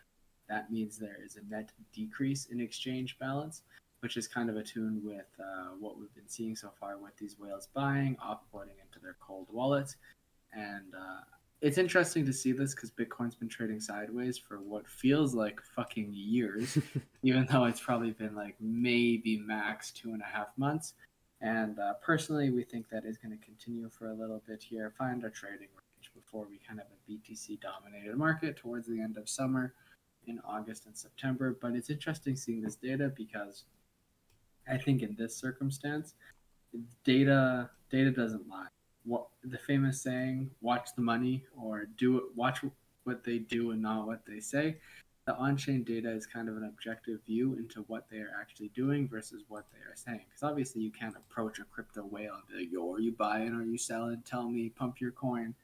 that 0.48 0.72
means 0.72 0.96
there 0.96 1.18
is 1.22 1.36
a 1.36 1.44
net 1.54 1.70
decrease 1.92 2.46
in 2.46 2.60
exchange 2.60 3.18
balance 3.18 3.60
which 4.06 4.16
is 4.16 4.28
kind 4.28 4.48
of 4.48 4.56
attuned 4.56 5.02
with 5.02 5.26
uh, 5.40 5.70
what 5.80 5.98
we've 5.98 6.14
been 6.14 6.28
seeing 6.28 6.54
so 6.54 6.70
far 6.78 6.96
with 6.96 7.16
these 7.16 7.40
whales 7.40 7.66
buying, 7.74 8.16
offboarding 8.24 8.78
into 8.80 9.00
their 9.02 9.16
cold 9.18 9.48
wallets. 9.50 9.96
And 10.52 10.94
uh, 10.94 11.22
it's 11.60 11.76
interesting 11.76 12.24
to 12.24 12.32
see 12.32 12.52
this 12.52 12.72
because 12.72 12.92
Bitcoin's 12.92 13.34
been 13.34 13.48
trading 13.48 13.80
sideways 13.80 14.38
for 14.38 14.58
what 14.58 14.86
feels 14.86 15.34
like 15.34 15.60
fucking 15.60 16.12
years, 16.12 16.78
even 17.24 17.48
though 17.50 17.64
it's 17.64 17.80
probably 17.80 18.12
been 18.12 18.36
like 18.36 18.54
maybe 18.60 19.38
max 19.38 19.90
two 19.90 20.12
and 20.12 20.22
a 20.22 20.36
half 20.36 20.56
months. 20.56 20.94
And 21.40 21.80
uh, 21.80 21.94
personally, 21.94 22.50
we 22.50 22.62
think 22.62 22.88
that 22.90 23.04
is 23.04 23.18
going 23.18 23.36
to 23.36 23.44
continue 23.44 23.90
for 23.90 24.10
a 24.10 24.14
little 24.14 24.40
bit 24.46 24.62
here, 24.62 24.92
find 24.96 25.24
our 25.24 25.30
trading 25.30 25.66
range 25.74 26.12
before 26.14 26.46
we 26.48 26.60
kind 26.64 26.78
of 26.78 26.86
a 26.86 27.10
BTC 27.10 27.58
dominated 27.60 28.16
market 28.16 28.56
towards 28.56 28.86
the 28.86 29.00
end 29.00 29.16
of 29.16 29.28
summer 29.28 29.74
in 30.28 30.40
August 30.44 30.86
and 30.86 30.96
September. 30.96 31.58
But 31.60 31.74
it's 31.74 31.90
interesting 31.90 32.36
seeing 32.36 32.62
this 32.62 32.76
data 32.76 33.12
because 33.16 33.64
I 34.68 34.78
think 34.78 35.02
in 35.02 35.14
this 35.16 35.36
circumstance, 35.36 36.14
data 37.04 37.70
data 37.90 38.10
doesn't 38.10 38.48
lie. 38.48 38.68
What 39.04 39.28
the 39.44 39.58
famous 39.58 40.00
saying, 40.02 40.50
"Watch 40.60 40.94
the 40.96 41.02
money" 41.02 41.44
or 41.56 41.86
"Do 41.96 42.18
it." 42.18 42.24
Watch 42.34 42.64
what 43.04 43.22
they 43.24 43.38
do 43.38 43.70
and 43.70 43.80
not 43.80 44.06
what 44.06 44.26
they 44.26 44.40
say. 44.40 44.78
The 45.26 45.36
on-chain 45.36 45.82
data 45.82 46.10
is 46.10 46.24
kind 46.24 46.48
of 46.48 46.56
an 46.56 46.64
objective 46.64 47.20
view 47.24 47.54
into 47.54 47.82
what 47.88 48.08
they 48.08 48.18
are 48.18 48.30
actually 48.40 48.68
doing 48.68 49.08
versus 49.08 49.42
what 49.48 49.66
they 49.72 49.78
are 49.78 49.96
saying. 49.96 50.24
Because 50.28 50.44
obviously, 50.44 50.82
you 50.82 50.92
can't 50.92 51.16
approach 51.16 51.58
a 51.58 51.64
crypto 51.64 52.02
whale 52.02 52.34
and 52.34 52.46
be 52.48 52.64
like, 52.64 52.72
"Yo, 52.72 52.92
are 52.92 53.00
you 53.00 53.12
buying? 53.12 53.52
Are 53.52 53.64
you 53.64 53.78
selling? 53.78 54.22
Tell 54.24 54.48
me, 54.48 54.70
pump 54.70 55.00
your 55.00 55.12
coin." 55.12 55.54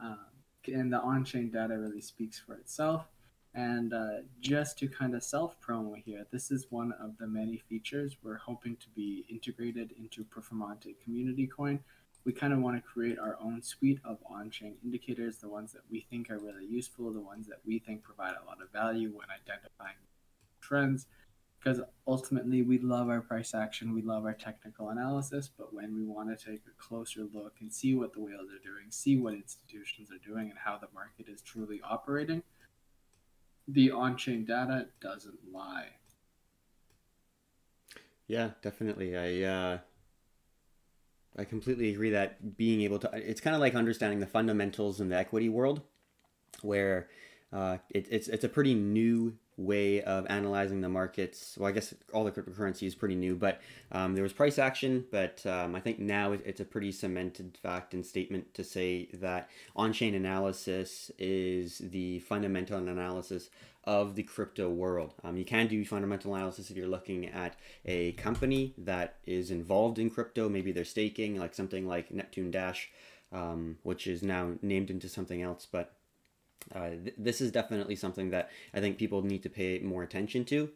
Um, 0.00 0.26
and 0.66 0.92
the 0.92 1.00
on-chain 1.00 1.50
data 1.50 1.78
really 1.78 2.00
speaks 2.00 2.38
for 2.38 2.54
itself. 2.54 3.06
And 3.54 3.94
uh, 3.94 4.22
just 4.40 4.78
to 4.78 4.88
kind 4.88 5.14
of 5.14 5.22
self 5.22 5.60
promo 5.60 5.94
here, 6.04 6.26
this 6.32 6.50
is 6.50 6.66
one 6.70 6.92
of 7.00 7.18
the 7.18 7.26
many 7.28 7.56
features 7.56 8.16
we're 8.22 8.38
hoping 8.38 8.76
to 8.76 8.88
be 8.96 9.24
integrated 9.28 9.92
into 9.96 10.24
Performante 10.24 10.96
Community 11.04 11.46
Coin. 11.46 11.78
We 12.24 12.32
kind 12.32 12.52
of 12.52 12.58
want 12.58 12.76
to 12.76 12.82
create 12.82 13.18
our 13.18 13.38
own 13.40 13.62
suite 13.62 14.00
of 14.04 14.18
on 14.28 14.50
chain 14.50 14.74
indicators, 14.82 15.38
the 15.38 15.48
ones 15.48 15.72
that 15.72 15.82
we 15.88 16.06
think 16.10 16.30
are 16.30 16.38
really 16.38 16.64
useful, 16.66 17.12
the 17.12 17.20
ones 17.20 17.46
that 17.46 17.60
we 17.64 17.78
think 17.78 18.02
provide 18.02 18.34
a 18.42 18.46
lot 18.46 18.60
of 18.60 18.72
value 18.72 19.10
when 19.14 19.28
identifying 19.30 19.98
trends. 20.60 21.06
Because 21.58 21.80
ultimately, 22.06 22.62
we 22.62 22.78
love 22.78 23.08
our 23.08 23.20
price 23.20 23.54
action, 23.54 23.94
we 23.94 24.02
love 24.02 24.24
our 24.24 24.34
technical 24.34 24.88
analysis, 24.88 25.48
but 25.56 25.72
when 25.72 25.94
we 25.94 26.04
want 26.04 26.36
to 26.36 26.44
take 26.44 26.62
a 26.66 26.82
closer 26.82 27.20
look 27.32 27.54
and 27.60 27.72
see 27.72 27.94
what 27.94 28.12
the 28.12 28.20
whales 28.20 28.50
are 28.50 28.62
doing, 28.62 28.90
see 28.90 29.16
what 29.16 29.34
institutions 29.34 30.10
are 30.10 30.18
doing, 30.26 30.50
and 30.50 30.58
how 30.62 30.76
the 30.76 30.88
market 30.92 31.26
is 31.28 31.40
truly 31.40 31.80
operating, 31.82 32.42
the 33.68 33.90
on-chain 33.90 34.44
data 34.44 34.86
doesn't 35.00 35.38
lie. 35.52 35.88
Yeah, 38.26 38.50
definitely. 38.62 39.16
I 39.16 39.42
uh, 39.42 39.78
I 41.36 41.44
completely 41.44 41.90
agree 41.90 42.10
that 42.10 42.56
being 42.56 42.80
able 42.82 42.98
to 43.00 43.10
it's 43.12 43.40
kind 43.40 43.54
of 43.54 43.60
like 43.60 43.74
understanding 43.74 44.20
the 44.20 44.26
fundamentals 44.26 45.00
in 45.00 45.08
the 45.08 45.16
equity 45.16 45.48
world, 45.48 45.82
where 46.62 47.08
uh, 47.52 47.78
it, 47.90 48.06
it's 48.10 48.28
it's 48.28 48.44
a 48.44 48.48
pretty 48.48 48.74
new 48.74 49.36
way 49.56 50.02
of 50.02 50.26
analyzing 50.28 50.80
the 50.80 50.88
markets. 50.88 51.56
Well, 51.58 51.68
I 51.68 51.72
guess 51.72 51.94
all 52.12 52.24
the 52.24 52.32
cryptocurrency 52.32 52.86
is 52.86 52.94
pretty 52.94 53.14
new, 53.14 53.36
but 53.36 53.60
um, 53.92 54.14
there 54.14 54.22
was 54.22 54.32
price 54.32 54.58
action. 54.58 55.04
But 55.10 55.44
um, 55.46 55.74
I 55.74 55.80
think 55.80 55.98
now 55.98 56.32
it's 56.32 56.60
a 56.60 56.64
pretty 56.64 56.92
cemented 56.92 57.58
fact 57.62 57.94
and 57.94 58.04
statement 58.04 58.52
to 58.54 58.64
say 58.64 59.08
that 59.14 59.48
on-chain 59.76 60.14
analysis 60.14 61.10
is 61.18 61.78
the 61.78 62.18
fundamental 62.20 62.78
analysis 62.78 63.50
of 63.84 64.14
the 64.14 64.22
crypto 64.22 64.70
world. 64.70 65.12
Um, 65.22 65.36
you 65.36 65.44
can 65.44 65.66
do 65.66 65.84
fundamental 65.84 66.34
analysis 66.34 66.70
if 66.70 66.76
you're 66.76 66.88
looking 66.88 67.28
at 67.28 67.56
a 67.84 68.12
company 68.12 68.74
that 68.78 69.16
is 69.26 69.50
involved 69.50 69.98
in 69.98 70.08
crypto. 70.10 70.48
Maybe 70.48 70.72
they're 70.72 70.84
staking, 70.84 71.38
like 71.38 71.54
something 71.54 71.86
like 71.86 72.10
Neptune 72.10 72.50
Dash, 72.50 72.90
um, 73.30 73.76
which 73.82 74.06
is 74.06 74.22
now 74.22 74.52
named 74.62 74.90
into 74.90 75.08
something 75.08 75.42
else, 75.42 75.66
but 75.70 75.92
uh, 76.74 76.90
th- 76.90 77.14
this 77.18 77.40
is 77.40 77.50
definitely 77.50 77.96
something 77.96 78.30
that 78.30 78.50
I 78.72 78.80
think 78.80 78.98
people 78.98 79.22
need 79.22 79.42
to 79.42 79.50
pay 79.50 79.78
more 79.80 80.02
attention 80.02 80.44
to. 80.46 80.70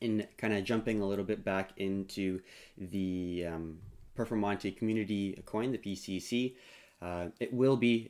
In 0.00 0.26
kind 0.36 0.52
of 0.52 0.64
jumping 0.64 1.00
a 1.00 1.06
little 1.06 1.24
bit 1.24 1.44
back 1.44 1.70
into 1.76 2.40
the 2.76 3.46
um, 3.48 3.78
Performante 4.16 4.76
community 4.76 5.40
coin, 5.46 5.72
the 5.72 5.78
PCC, 5.78 6.56
uh, 7.00 7.28
it 7.38 7.52
will 7.52 7.76
be, 7.76 8.08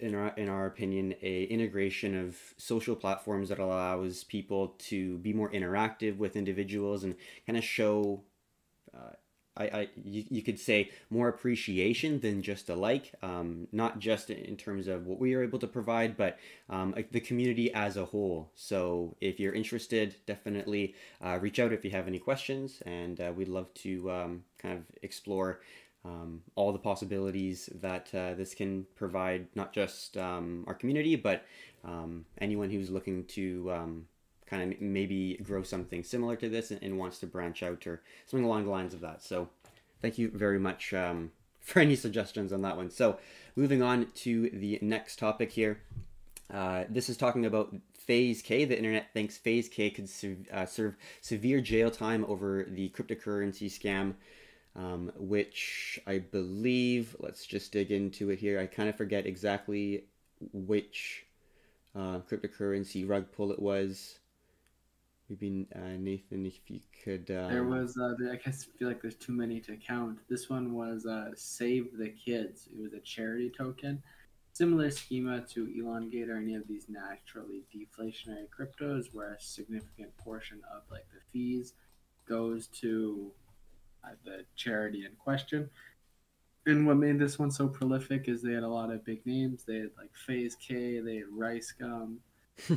in 0.00 0.14
our, 0.14 0.32
in 0.36 0.48
our 0.48 0.66
opinion, 0.66 1.14
a 1.22 1.44
integration 1.44 2.18
of 2.18 2.36
social 2.56 2.96
platforms 2.96 3.48
that 3.48 3.58
allows 3.58 4.24
people 4.24 4.68
to 4.78 5.18
be 5.18 5.32
more 5.32 5.50
interactive 5.50 6.16
with 6.16 6.36
individuals 6.36 7.04
and 7.04 7.14
kind 7.46 7.58
of 7.58 7.64
show 7.64 8.22
I, 9.56 9.64
I 9.64 9.88
you, 10.04 10.24
you 10.30 10.42
could 10.42 10.58
say 10.58 10.90
more 11.10 11.28
appreciation 11.28 12.20
than 12.20 12.42
just 12.42 12.68
a 12.68 12.74
like, 12.74 13.12
um, 13.22 13.68
not 13.72 13.98
just 13.98 14.30
in 14.30 14.56
terms 14.56 14.88
of 14.88 15.06
what 15.06 15.18
we 15.18 15.34
are 15.34 15.42
able 15.42 15.58
to 15.58 15.66
provide, 15.66 16.16
but 16.16 16.38
um, 16.70 16.94
the 17.10 17.20
community 17.20 17.72
as 17.72 17.96
a 17.96 18.04
whole. 18.04 18.50
So 18.54 19.16
if 19.20 19.38
you're 19.38 19.52
interested, 19.52 20.16
definitely 20.26 20.94
uh, 21.24 21.38
reach 21.40 21.58
out 21.58 21.72
if 21.72 21.84
you 21.84 21.90
have 21.90 22.06
any 22.06 22.18
questions, 22.18 22.82
and 22.86 23.20
uh, 23.20 23.32
we'd 23.34 23.48
love 23.48 23.72
to 23.74 24.10
um, 24.10 24.44
kind 24.58 24.78
of 24.78 24.84
explore 25.02 25.60
um, 26.04 26.42
all 26.56 26.72
the 26.72 26.78
possibilities 26.78 27.68
that 27.80 28.12
uh, 28.14 28.34
this 28.34 28.54
can 28.54 28.86
provide, 28.96 29.46
not 29.54 29.72
just 29.72 30.16
um, 30.16 30.64
our 30.66 30.74
community, 30.74 31.14
but 31.14 31.44
um, 31.84 32.24
anyone 32.40 32.70
who's 32.70 32.90
looking 32.90 33.24
to 33.24 33.70
kind 34.52 34.74
of 34.74 34.80
maybe 34.80 35.40
grow 35.42 35.62
something 35.62 36.04
similar 36.04 36.36
to 36.36 36.48
this 36.48 36.70
and, 36.70 36.82
and, 36.82 36.98
wants 36.98 37.18
to 37.18 37.26
branch 37.26 37.62
out 37.62 37.86
or 37.86 38.02
something 38.26 38.44
along 38.44 38.64
the 38.64 38.70
lines 38.70 38.92
of 38.92 39.00
that. 39.00 39.22
So, 39.22 39.48
thank 40.02 40.18
you 40.18 40.30
very 40.30 40.58
much 40.58 40.92
um, 40.92 41.32
for 41.60 41.80
any 41.80 41.96
suggestions 41.96 42.52
on 42.52 42.60
that 42.62 42.76
one. 42.76 42.90
So, 42.90 43.18
moving 43.56 43.82
on 43.82 44.08
to 44.16 44.50
the 44.50 44.78
next 44.82 45.18
topic 45.18 45.52
here. 45.52 45.80
Uh, 46.52 46.84
this 46.90 47.08
is 47.08 47.16
talking 47.16 47.46
about 47.46 47.74
FaZe 47.94 48.42
Kay. 48.42 48.66
The 48.66 48.76
internet 48.76 49.14
thinks 49.14 49.38
FaZe 49.38 49.70
Kay 49.70 49.88
could 49.88 50.10
uh, 50.52 50.66
serve 50.66 50.96
severe 51.22 51.62
jail 51.62 51.90
time 51.90 52.26
over 52.28 52.66
the 52.68 52.90
cryptocurrency 52.90 53.68
scam, 53.70 54.14
um, 54.76 55.10
which 55.16 55.98
I 56.06 56.18
believe, 56.18 57.16
let's 57.20 57.46
just 57.46 57.72
dig 57.72 57.90
into 57.90 58.28
it 58.28 58.38
here. 58.38 58.60
I 58.60 58.66
kind 58.66 58.90
of 58.90 58.96
forget 58.96 59.24
exactly 59.24 60.04
which 60.52 61.24
uh, 61.94 62.20
cryptocurrency 62.30 63.08
rug 63.08 63.32
pull 63.32 63.50
it 63.50 63.60
was. 63.60 64.18
Maybe 65.40 65.66
uh, 65.74 65.96
Nathan, 65.98 66.44
if 66.44 66.58
you 66.68 66.80
could. 67.02 67.30
Um... 67.30 67.50
There 67.50 67.64
was, 67.64 67.96
uh, 67.96 68.14
I 68.30 68.36
guess, 68.36 68.66
I 68.68 68.78
feel 68.78 68.88
like 68.88 69.00
there's 69.00 69.16
too 69.16 69.32
many 69.32 69.60
to 69.60 69.76
count. 69.76 70.18
This 70.28 70.50
one 70.50 70.74
was 70.74 71.06
uh, 71.06 71.30
Save 71.34 71.96
the 71.96 72.10
Kids. 72.10 72.68
It 72.70 72.78
was 72.78 72.92
a 72.92 73.00
charity 73.00 73.50
token. 73.50 74.02
Similar 74.52 74.90
schema 74.90 75.40
to 75.52 75.72
Elongate 75.74 76.28
or 76.28 76.36
any 76.36 76.54
of 76.54 76.68
these 76.68 76.84
naturally 76.88 77.62
deflationary 77.74 78.46
cryptos, 78.50 79.06
where 79.14 79.32
a 79.32 79.40
significant 79.40 80.14
portion 80.18 80.60
of 80.70 80.82
like 80.90 81.06
the 81.10 81.20
fees 81.32 81.72
goes 82.28 82.66
to 82.82 83.30
uh, 84.04 84.10
the 84.26 84.44
charity 84.54 85.06
in 85.06 85.12
question. 85.18 85.70
And 86.66 86.86
what 86.86 86.98
made 86.98 87.18
this 87.18 87.38
one 87.38 87.50
so 87.50 87.66
prolific 87.68 88.28
is 88.28 88.42
they 88.42 88.52
had 88.52 88.64
a 88.64 88.68
lot 88.68 88.92
of 88.92 89.04
big 89.04 89.24
names. 89.24 89.64
They 89.64 89.76
had 89.76 89.90
like 89.96 90.10
FaZe 90.26 90.56
Kay, 90.56 91.00
they 91.00 91.16
had 91.16 91.30
RiceGum, 91.34 92.16
uh, 92.70 92.74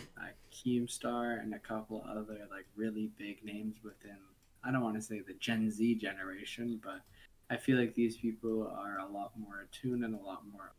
Keemstar, 0.51 1.41
and 1.41 1.53
a 1.53 1.59
couple 1.59 2.03
other 2.09 2.47
like 2.51 2.65
really 2.75 3.11
big 3.17 3.43
names 3.43 3.75
within. 3.83 4.17
I 4.63 4.71
don't 4.71 4.81
want 4.81 4.95
to 4.95 5.01
say 5.01 5.19
the 5.19 5.33
Gen 5.33 5.69
Z 5.69 5.95
generation, 5.95 6.79
but 6.83 7.01
I 7.49 7.57
feel 7.57 7.77
like 7.77 7.93
these 7.93 8.17
people 8.17 8.71
are 8.75 8.99
a 8.99 9.11
lot 9.11 9.31
more 9.37 9.67
attuned 9.69 10.03
and 10.03 10.15
a 10.15 10.25
lot 10.25 10.43
more 10.51 10.65
of 10.65 10.75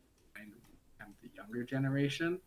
the 1.22 1.28
younger 1.34 1.62
generation. 1.62 2.40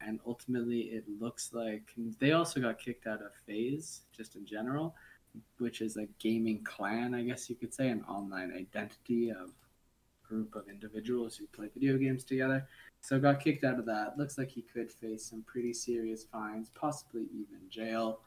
And 0.00 0.20
ultimately, 0.26 0.80
it 0.80 1.04
looks 1.20 1.50
like 1.52 1.92
they 2.20 2.32
also 2.32 2.60
got 2.60 2.78
kicked 2.78 3.06
out 3.06 3.20
of 3.20 3.32
FaZe 3.46 4.02
just 4.16 4.36
in 4.36 4.46
general, 4.46 4.94
which 5.58 5.80
is 5.80 5.96
a 5.96 6.06
gaming 6.18 6.62
clan, 6.62 7.14
I 7.14 7.22
guess 7.22 7.50
you 7.50 7.56
could 7.56 7.74
say, 7.74 7.88
an 7.88 8.04
online 8.08 8.52
identity 8.52 9.30
of 9.30 9.50
group 10.28 10.54
of 10.54 10.68
individuals 10.68 11.36
who 11.36 11.46
play 11.46 11.68
video 11.74 11.96
games 11.96 12.24
together. 12.24 12.66
So 13.00 13.18
got 13.18 13.40
kicked 13.40 13.64
out 13.64 13.78
of 13.78 13.86
that. 13.86 14.18
Looks 14.18 14.38
like 14.38 14.50
he 14.50 14.62
could 14.62 14.90
face 14.90 15.24
some 15.24 15.42
pretty 15.42 15.72
serious 15.72 16.24
fines, 16.24 16.70
possibly 16.74 17.22
even 17.32 17.68
jail. 17.70 18.20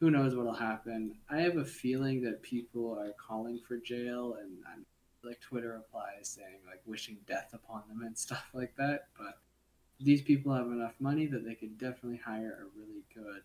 Who 0.00 0.10
knows 0.10 0.34
what'll 0.34 0.52
happen? 0.52 1.16
I 1.28 1.40
have 1.40 1.56
a 1.56 1.64
feeling 1.64 2.22
that 2.22 2.42
people 2.42 2.96
are 2.98 3.12
calling 3.18 3.60
for 3.66 3.76
jail 3.76 4.36
and, 4.40 4.50
and 4.72 4.84
like 5.24 5.40
Twitter 5.40 5.72
replies 5.72 6.28
saying 6.28 6.60
like 6.66 6.80
wishing 6.86 7.18
death 7.26 7.50
upon 7.52 7.82
them 7.88 8.02
and 8.02 8.16
stuff 8.26 8.48
like 8.54 8.74
that. 8.76 9.08
But 9.18 9.38
these 10.00 10.22
people 10.22 10.54
have 10.54 10.66
enough 10.66 10.94
money 11.00 11.26
that 11.26 11.44
they 11.44 11.54
could 11.54 11.76
definitely 11.78 12.20
hire 12.24 12.66
a 12.66 12.78
really 12.78 13.02
good 13.12 13.42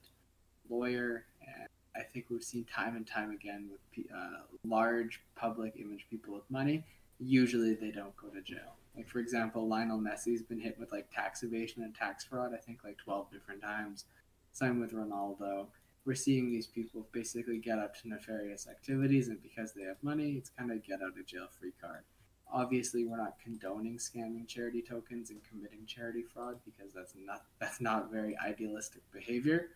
lawyer. 0.69 1.25
And 1.41 1.67
I 1.95 2.03
think 2.03 2.27
we've 2.29 2.43
seen 2.43 2.65
time 2.65 2.95
and 2.95 3.07
time 3.07 3.31
again 3.31 3.69
with 3.71 4.05
uh, 4.15 4.41
large 4.63 5.21
public 5.35 5.73
image 5.79 6.05
people 6.09 6.35
with 6.35 6.49
money 6.51 6.85
usually 7.25 7.75
they 7.75 7.91
don't 7.91 8.15
go 8.15 8.29
to 8.29 8.41
jail. 8.41 8.75
Like 8.95 9.07
for 9.07 9.19
example, 9.19 9.67
Lionel 9.67 9.99
Messi's 9.99 10.43
been 10.43 10.59
hit 10.59 10.77
with 10.79 10.91
like 10.91 11.09
tax 11.11 11.43
evasion 11.43 11.83
and 11.83 11.95
tax 11.95 12.23
fraud. 12.25 12.53
I 12.53 12.57
think 12.57 12.83
like 12.83 12.97
twelve 12.97 13.31
different 13.31 13.61
times. 13.61 14.05
Same 14.51 14.79
with 14.79 14.93
Ronaldo. 14.93 15.67
We're 16.05 16.15
seeing 16.15 16.51
these 16.51 16.67
people 16.67 17.07
basically 17.11 17.59
get 17.59 17.79
up 17.79 17.95
to 18.01 18.09
nefarious 18.09 18.67
activities, 18.67 19.29
and 19.29 19.41
because 19.41 19.73
they 19.73 19.83
have 19.83 19.97
money, 20.03 20.33
it's 20.33 20.49
kind 20.49 20.71
of 20.71 20.83
get 20.83 21.01
out 21.01 21.17
of 21.17 21.25
jail 21.25 21.47
free 21.59 21.71
card. 21.81 22.03
Obviously, 22.51 23.05
we're 23.05 23.17
not 23.17 23.39
condoning 23.43 23.97
scamming 23.97 24.47
charity 24.47 24.83
tokens 24.87 25.31
and 25.31 25.39
committing 25.49 25.85
charity 25.87 26.21
fraud 26.21 26.59
because 26.65 26.93
that's 26.93 27.13
not 27.25 27.43
that's 27.59 27.81
not 27.81 28.11
very 28.11 28.37
idealistic 28.37 29.01
behavior 29.11 29.69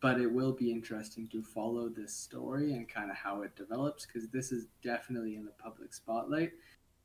but 0.00 0.18
it 0.18 0.32
will 0.32 0.52
be 0.52 0.70
interesting 0.70 1.28
to 1.28 1.42
follow 1.42 1.88
this 1.88 2.14
story 2.14 2.72
and 2.72 2.88
kind 2.88 3.10
of 3.10 3.16
how 3.16 3.42
it 3.42 3.54
develops 3.54 4.06
because 4.06 4.28
this 4.28 4.50
is 4.50 4.66
definitely 4.82 5.36
in 5.36 5.44
the 5.44 5.52
public 5.62 5.92
spotlight. 5.92 6.52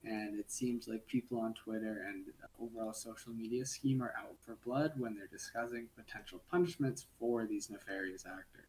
And 0.04 0.40
it 0.40 0.52
seems 0.52 0.88
like 0.88 1.06
people 1.08 1.40
on 1.40 1.54
twitter 1.56 2.06
and 2.08 2.26
overall 2.62 2.94
social 2.94 3.34
media 3.34 3.66
scheme 3.66 4.02
are 4.02 4.14
out 4.20 4.36
for 4.40 4.56
blood 4.64 4.94
when 4.98 5.16
they're 5.16 5.28
discussing 5.28 5.88
potential 5.96 6.42
punishments 6.50 7.06
for 7.20 7.46
these 7.46 7.70
nefarious 7.70 8.24
actors. 8.26 8.68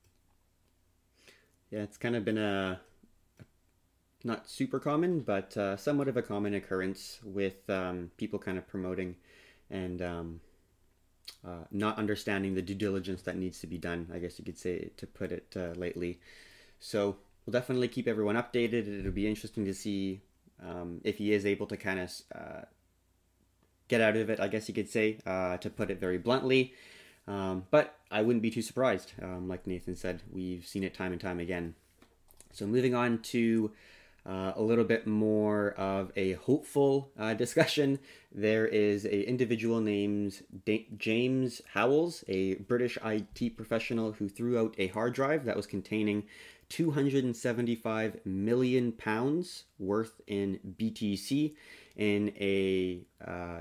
Yeah 1.71 1.83
it's 1.83 1.99
kind 1.99 2.17
of 2.17 2.25
been 2.25 2.39
a 2.39 2.81
not 4.25 4.49
super 4.49 4.81
common 4.81 5.21
but 5.21 5.57
uh, 5.57 5.77
somewhat 5.77 6.09
of 6.09 6.17
a 6.17 6.23
common 6.23 6.55
occurrence 6.55 7.21
with 7.23 7.69
um, 7.69 8.11
people 8.17 8.39
kind 8.39 8.57
of 8.57 8.67
promoting 8.67 9.15
and 9.71 10.01
um, 10.01 10.41
uh, 11.47 11.65
not 11.71 11.99
understanding 11.99 12.55
the 12.55 12.63
due 12.63 12.75
diligence 12.75 13.23
that 13.23 13.37
needs 13.37 13.61
to 13.61 13.67
be 13.67 13.79
done, 13.79 14.09
I 14.13 14.19
guess 14.19 14.39
you 14.39 14.45
could 14.45 14.59
say, 14.59 14.91
to 14.97 15.07
put 15.07 15.33
it 15.33 15.55
uh, 15.57 15.75
lightly. 15.77 16.21
So 16.81 17.17
we'll 17.45 17.53
definitely 17.53 17.89
keep 17.89 18.09
everyone 18.09 18.37
updated. 18.37 19.01
It'll 19.01 19.13
be 19.13 19.29
interesting 19.29 19.65
to 19.65 19.75
see 19.75 20.21
um, 20.63 21.01
if 21.05 21.19
he 21.19 21.33
is 21.33 21.47
able 21.47 21.67
to 21.67 21.77
kind 21.77 22.01
of 22.01 22.11
uh, 22.35 22.63
get 23.89 24.01
out 24.01 24.17
of 24.17 24.31
it, 24.31 24.41
I 24.41 24.49
guess 24.49 24.69
you 24.69 24.75
could 24.75 24.89
say, 24.89 25.19
uh, 25.27 25.57
to 25.59 25.71
put 25.71 25.91
it 25.91 26.01
very 26.01 26.19
bluntly. 26.19 26.75
Um, 27.29 27.65
but 27.71 27.99
I 28.11 28.23
wouldn't 28.23 28.43
be 28.43 28.51
too 28.51 28.63
surprised. 28.63 29.13
Um, 29.21 29.49
like 29.49 29.67
Nathan 29.67 29.97
said, 29.97 30.23
we've 30.33 30.67
seen 30.67 30.85
it 30.85 30.95
time 30.95 31.13
and 31.13 31.21
time 31.21 31.41
again. 31.41 31.75
So 32.53 32.67
moving 32.67 32.95
on 32.95 33.19
to 33.19 33.73
uh, 34.29 34.53
a 34.57 34.63
little 34.63 34.85
bit 34.85 35.07
more 35.07 35.71
of 35.73 36.11
a 36.17 36.33
hopeful 36.33 37.11
uh, 37.19 37.35
discussion. 37.35 37.99
There 38.33 38.67
is 38.67 39.05
a 39.05 39.29
individual 39.29 39.81
named 39.81 40.43
James 40.97 41.63
Howells, 41.75 42.25
a 42.29 42.55
British 42.55 42.99
IT 43.05 43.57
professional 43.57 44.13
who 44.13 44.29
threw 44.29 44.59
out 44.59 44.75
a 44.79 44.89
hard 44.89 45.15
drive 45.15 45.45
that 45.45 45.57
was 45.57 45.67
containing 45.67 46.25
275 46.69 48.21
million 48.25 48.93
pounds 48.93 49.65
worth 49.79 50.21
in 50.27 50.59
BTC 50.79 51.55
in 51.97 52.33
a 52.41 53.03
uh, 53.25 53.61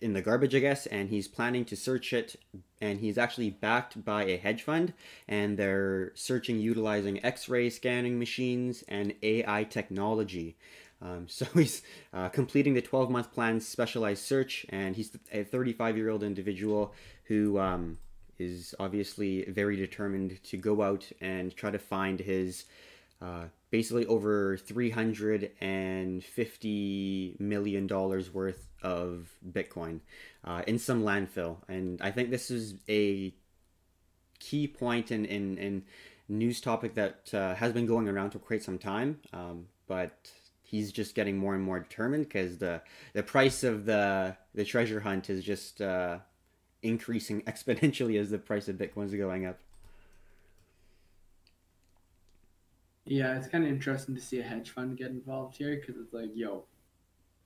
in 0.00 0.12
the 0.12 0.22
garbage, 0.22 0.54
I 0.54 0.60
guess, 0.60 0.86
and 0.86 1.08
he's 1.08 1.28
planning 1.28 1.64
to 1.66 1.76
search 1.76 2.12
it. 2.12 2.36
And 2.80 3.00
he's 3.00 3.18
actually 3.18 3.50
backed 3.50 4.04
by 4.04 4.24
a 4.24 4.36
hedge 4.36 4.62
fund, 4.62 4.92
and 5.28 5.56
they're 5.56 6.12
searching 6.14 6.58
utilizing 6.58 7.24
X 7.24 7.48
ray 7.48 7.70
scanning 7.70 8.18
machines 8.18 8.82
and 8.88 9.14
AI 9.22 9.64
technology. 9.64 10.56
Um, 11.00 11.26
so 11.28 11.44
he's 11.54 11.82
uh, 12.12 12.28
completing 12.28 12.74
the 12.74 12.82
12 12.82 13.10
month 13.10 13.32
plan 13.32 13.60
specialized 13.60 14.24
search, 14.24 14.66
and 14.70 14.96
he's 14.96 15.16
a 15.32 15.44
35 15.44 15.96
year 15.96 16.08
old 16.08 16.22
individual 16.22 16.94
who 17.24 17.58
um, 17.58 17.98
is 18.38 18.74
obviously 18.80 19.44
very 19.44 19.76
determined 19.76 20.42
to 20.44 20.56
go 20.56 20.82
out 20.82 21.10
and 21.20 21.54
try 21.54 21.70
to 21.70 21.78
find 21.78 22.20
his 22.20 22.64
uh, 23.20 23.44
basically 23.72 24.06
over 24.06 24.56
350 24.58 27.36
million 27.40 27.88
dollars 27.88 28.32
worth 28.32 28.68
of 28.82 29.28
bitcoin 29.50 29.98
uh, 30.44 30.62
in 30.66 30.78
some 30.78 31.02
landfill. 31.02 31.56
And 31.68 32.00
i 32.02 32.12
think 32.12 32.30
this 32.30 32.50
is 32.50 32.74
a 32.88 33.34
key 34.38 34.68
point 34.68 35.10
in 35.10 35.24
in, 35.24 35.58
in 35.58 35.82
news 36.28 36.60
topic 36.60 36.94
that 36.94 37.34
uh, 37.34 37.54
has 37.54 37.72
been 37.72 37.86
going 37.86 38.08
around 38.08 38.30
for 38.30 38.38
quite 38.38 38.62
some 38.62 38.78
time. 38.78 39.18
Um, 39.32 39.66
but 39.88 40.30
he's 40.62 40.92
just 40.92 41.14
getting 41.14 41.38
more 41.38 41.54
and 41.54 41.64
more 41.64 41.80
determined 41.80 42.28
because 42.28 42.58
the 42.58 42.82
the 43.14 43.22
price 43.22 43.64
of 43.64 43.86
the 43.86 44.36
the 44.54 44.64
treasure 44.64 45.00
hunt 45.00 45.30
is 45.30 45.42
just 45.42 45.80
uh, 45.80 46.18
increasing 46.82 47.40
exponentially 47.42 48.20
as 48.20 48.30
the 48.30 48.38
price 48.38 48.68
of 48.68 48.76
bitcoin 48.76 49.06
is 49.06 49.14
going 49.14 49.46
up 49.46 49.58
Yeah, 53.04 53.36
it's 53.36 53.48
kind 53.48 53.64
of 53.64 53.70
interesting 53.70 54.14
to 54.14 54.20
see 54.20 54.38
a 54.38 54.44
hedge 54.44 54.70
fund 54.70 54.96
get 54.96 55.10
involved 55.10 55.56
here 55.56 55.76
because 55.76 56.00
it's 56.00 56.12
like, 56.12 56.30
yo, 56.34 56.64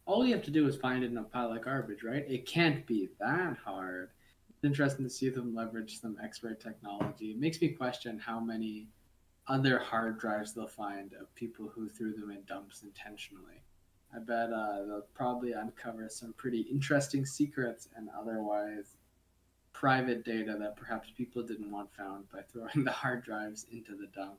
all 0.05 0.25
you 0.25 0.35
have 0.35 0.45
to 0.45 0.51
do 0.51 0.69
is 0.69 0.77
find 0.77 1.03
it 1.03 1.11
in 1.11 1.17
a 1.17 1.23
pile 1.23 1.53
of 1.53 1.63
garbage, 1.65 2.03
right? 2.03 2.25
It 2.29 2.47
can't 2.47 2.87
be 2.87 3.09
that 3.21 3.57
hard. 3.65 4.11
It's 4.51 4.65
interesting 4.65 5.05
to 5.05 5.11
see 5.11 5.31
them 5.31 5.55
leverage 5.55 6.01
some 6.01 6.17
X-ray 6.23 6.57
technology. 6.61 7.31
It 7.31 7.41
makes 7.41 7.61
me 7.61 7.69
question 7.69 8.19
how 8.19 8.39
many 8.39 8.89
other 9.49 9.79
hard 9.79 10.19
drives 10.19 10.53
they'll 10.53 10.67
find 10.67 11.13
of 11.15 11.35
people 11.35 11.69
who 11.69 11.89
threw 11.89 12.13
them 12.13 12.31
in 12.31 12.43
dumps 12.47 12.83
intentionally. 12.83 13.63
I 14.15 14.19
bet 14.19 14.53
uh, 14.53 14.85
they'll 14.87 15.07
probably 15.15 15.53
uncover 15.53 16.09
some 16.09 16.33
pretty 16.35 16.61
interesting 16.61 17.25
secrets 17.27 17.89
and 17.97 18.09
otherwise 18.19 18.97
private 19.73 20.25
data 20.25 20.57
that 20.59 20.77
perhaps 20.77 21.11
people 21.17 21.43
didn't 21.43 21.71
want 21.71 21.93
found 21.95 22.31
by 22.31 22.41
throwing 22.43 22.85
the 22.85 22.91
hard 22.91 23.25
drives 23.25 23.67
into 23.73 23.97
the 23.97 24.07
dump. 24.15 24.39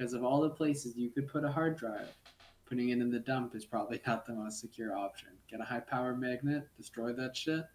Because 0.00 0.14
of 0.14 0.24
all 0.24 0.40
the 0.40 0.48
places 0.48 0.96
you 0.96 1.10
could 1.10 1.28
put 1.28 1.44
a 1.44 1.52
hard 1.52 1.76
drive, 1.76 2.08
putting 2.64 2.88
it 2.88 3.02
in 3.02 3.10
the 3.10 3.18
dump 3.18 3.54
is 3.54 3.66
probably 3.66 4.00
not 4.06 4.24
the 4.24 4.32
most 4.32 4.58
secure 4.58 4.96
option. 4.96 5.28
Get 5.46 5.60
a 5.60 5.64
high 5.64 5.80
power 5.80 6.16
magnet, 6.16 6.66
destroy 6.78 7.12
that 7.12 7.36
shit. 7.36 7.66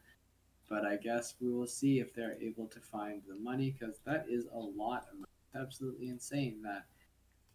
But 0.67 0.85
I 0.85 0.95
guess 0.95 1.35
we 1.39 1.51
will 1.51 1.67
see 1.67 1.99
if 1.99 2.15
they're 2.15 2.35
able 2.41 2.65
to 2.65 2.79
find 2.79 3.21
the 3.27 3.35
money 3.35 3.75
because 3.77 3.99
that 4.07 4.25
is 4.27 4.47
a 4.51 4.57
lot 4.57 5.05
of 5.11 5.19
money. 5.19 5.31
It's 5.45 5.55
absolutely 5.55 6.09
insane 6.09 6.63
that 6.63 6.85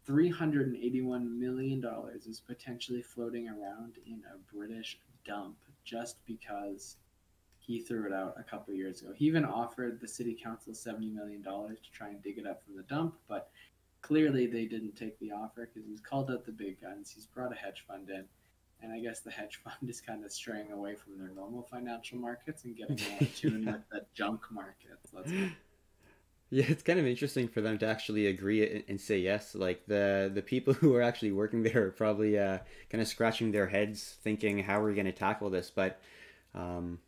$381 0.08 1.36
million 1.36 1.84
is 2.24 2.38
potentially 2.38 3.02
floating 3.02 3.48
around 3.48 3.94
in 4.06 4.22
a 4.32 4.54
British 4.54 5.00
dump 5.26 5.56
just 5.84 6.24
because 6.26 6.94
he 7.58 7.80
threw 7.80 8.06
it 8.06 8.12
out 8.12 8.36
a 8.38 8.44
couple 8.44 8.72
years 8.72 9.02
ago. 9.02 9.12
He 9.16 9.26
even 9.26 9.44
offered 9.44 10.00
the 10.00 10.08
city 10.08 10.38
council 10.40 10.72
$70 10.72 11.12
million 11.12 11.42
to 11.42 11.76
try 11.92 12.10
and 12.10 12.22
dig 12.22 12.38
it 12.38 12.46
up 12.46 12.62
from 12.64 12.76
the 12.76 12.84
dump, 12.84 13.16
but 13.28 13.50
clearly 14.02 14.46
they 14.46 14.66
didn't 14.66 14.96
take 14.96 15.18
the 15.18 15.32
offer 15.32 15.68
because 15.72 15.88
he's 15.88 16.00
called 16.00 16.30
out 16.30 16.44
the 16.44 16.52
big 16.52 16.80
guns. 16.80 17.10
He's 17.10 17.26
brought 17.26 17.52
a 17.52 17.56
hedge 17.56 17.84
fund 17.86 18.08
in, 18.10 18.24
and 18.82 18.92
I 18.92 19.00
guess 19.00 19.20
the 19.20 19.30
hedge 19.30 19.60
fund 19.64 19.88
is 19.88 20.00
kind 20.00 20.24
of 20.24 20.32
straying 20.32 20.72
away 20.72 20.94
from 20.94 21.18
their 21.18 21.34
normal 21.34 21.62
financial 21.62 22.18
markets 22.18 22.64
and 22.64 22.76
getting 22.76 22.98
more 23.08 23.18
in 23.20 23.26
tune 23.34 23.66
with 23.66 23.88
the 23.90 24.04
junk 24.14 24.42
markets. 24.50 25.10
Let's 25.12 25.30
Yeah, 26.50 26.64
it's 26.68 26.82
kind 26.82 26.98
of 26.98 27.06
interesting 27.06 27.46
for 27.46 27.60
them 27.60 27.78
to 27.78 27.86
actually 27.86 28.26
agree 28.26 28.68
and, 28.68 28.84
and 28.88 29.00
say 29.00 29.18
yes. 29.18 29.54
Like 29.54 29.86
the 29.86 30.30
the 30.32 30.42
people 30.42 30.72
who 30.80 30.94
are 30.94 31.02
actually 31.02 31.32
working 31.32 31.62
there 31.62 31.86
are 31.86 31.90
probably 31.90 32.38
uh, 32.38 32.58
kind 32.90 33.02
of 33.02 33.08
scratching 33.08 33.52
their 33.52 33.68
heads, 33.68 34.16
thinking 34.22 34.58
how 34.60 34.80
are 34.80 34.86
we 34.86 34.94
going 34.94 35.06
to 35.06 35.12
tackle 35.12 35.50
this. 35.50 35.70
But 35.70 36.00
um, 36.54 36.98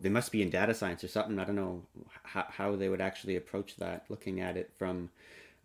they 0.00 0.08
must 0.08 0.32
be 0.32 0.42
in 0.42 0.50
data 0.50 0.74
science 0.74 1.04
or 1.04 1.08
something. 1.08 1.38
I 1.38 1.44
don't 1.44 1.56
know 1.56 1.82
how, 2.22 2.46
how 2.48 2.76
they 2.76 2.88
would 2.88 3.00
actually 3.00 3.36
approach 3.36 3.76
that, 3.76 4.04
looking 4.08 4.40
at 4.40 4.56
it 4.56 4.70
from 4.78 5.10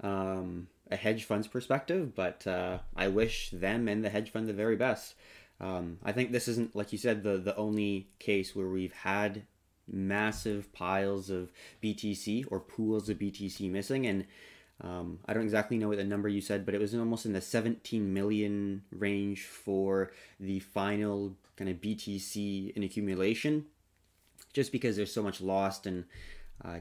um, 0.02 0.68
a 0.92 0.96
hedge 0.96 1.24
fund's 1.24 1.48
perspective. 1.48 2.16
But 2.16 2.46
uh, 2.48 2.80
I 2.96 3.08
wish 3.08 3.50
them 3.52 3.88
and 3.88 4.04
the 4.04 4.10
hedge 4.10 4.32
fund 4.32 4.48
the 4.48 4.54
very 4.54 4.76
best. 4.76 5.16
Um, 5.62 6.00
I 6.04 6.12
think 6.12 6.32
this 6.32 6.48
isn't, 6.48 6.76
like 6.76 6.92
you 6.92 6.98
said, 6.98 7.24
the 7.24 7.38
the 7.38 7.56
only 7.56 8.08
case 8.20 8.56
where 8.56 8.68
we've 8.68 8.94
had 8.94 9.44
massive 9.92 10.72
piles 10.72 11.30
of 11.30 11.52
BTC 11.84 12.46
or 12.50 12.60
pools 12.60 13.10
of 13.10 13.18
BTC 13.20 13.70
missing, 13.70 14.06
and 14.08 14.26
um, 14.82 15.20
I 15.26 15.34
don't 15.34 15.44
exactly 15.44 15.78
know 15.78 15.90
what 15.90 15.98
the 15.98 16.06
number 16.06 16.30
you 16.30 16.42
said, 16.42 16.66
but 16.66 16.74
it 16.74 16.80
was 16.80 16.96
almost 16.96 17.26
in 17.26 17.34
the 17.34 17.42
17 17.42 18.14
million 18.14 18.84
range 18.92 19.44
for 19.44 20.12
the 20.40 20.60
final 20.60 21.36
kind 21.58 21.70
of 21.70 21.78
BTC 21.78 22.74
in 22.76 22.84
accumulation, 22.84 23.66
just 24.54 24.72
because 24.72 24.96
there's 24.96 25.14
so 25.14 25.24
much 25.24 25.42
lost 25.42 25.86
and 25.86 26.06
uh, 26.64 26.80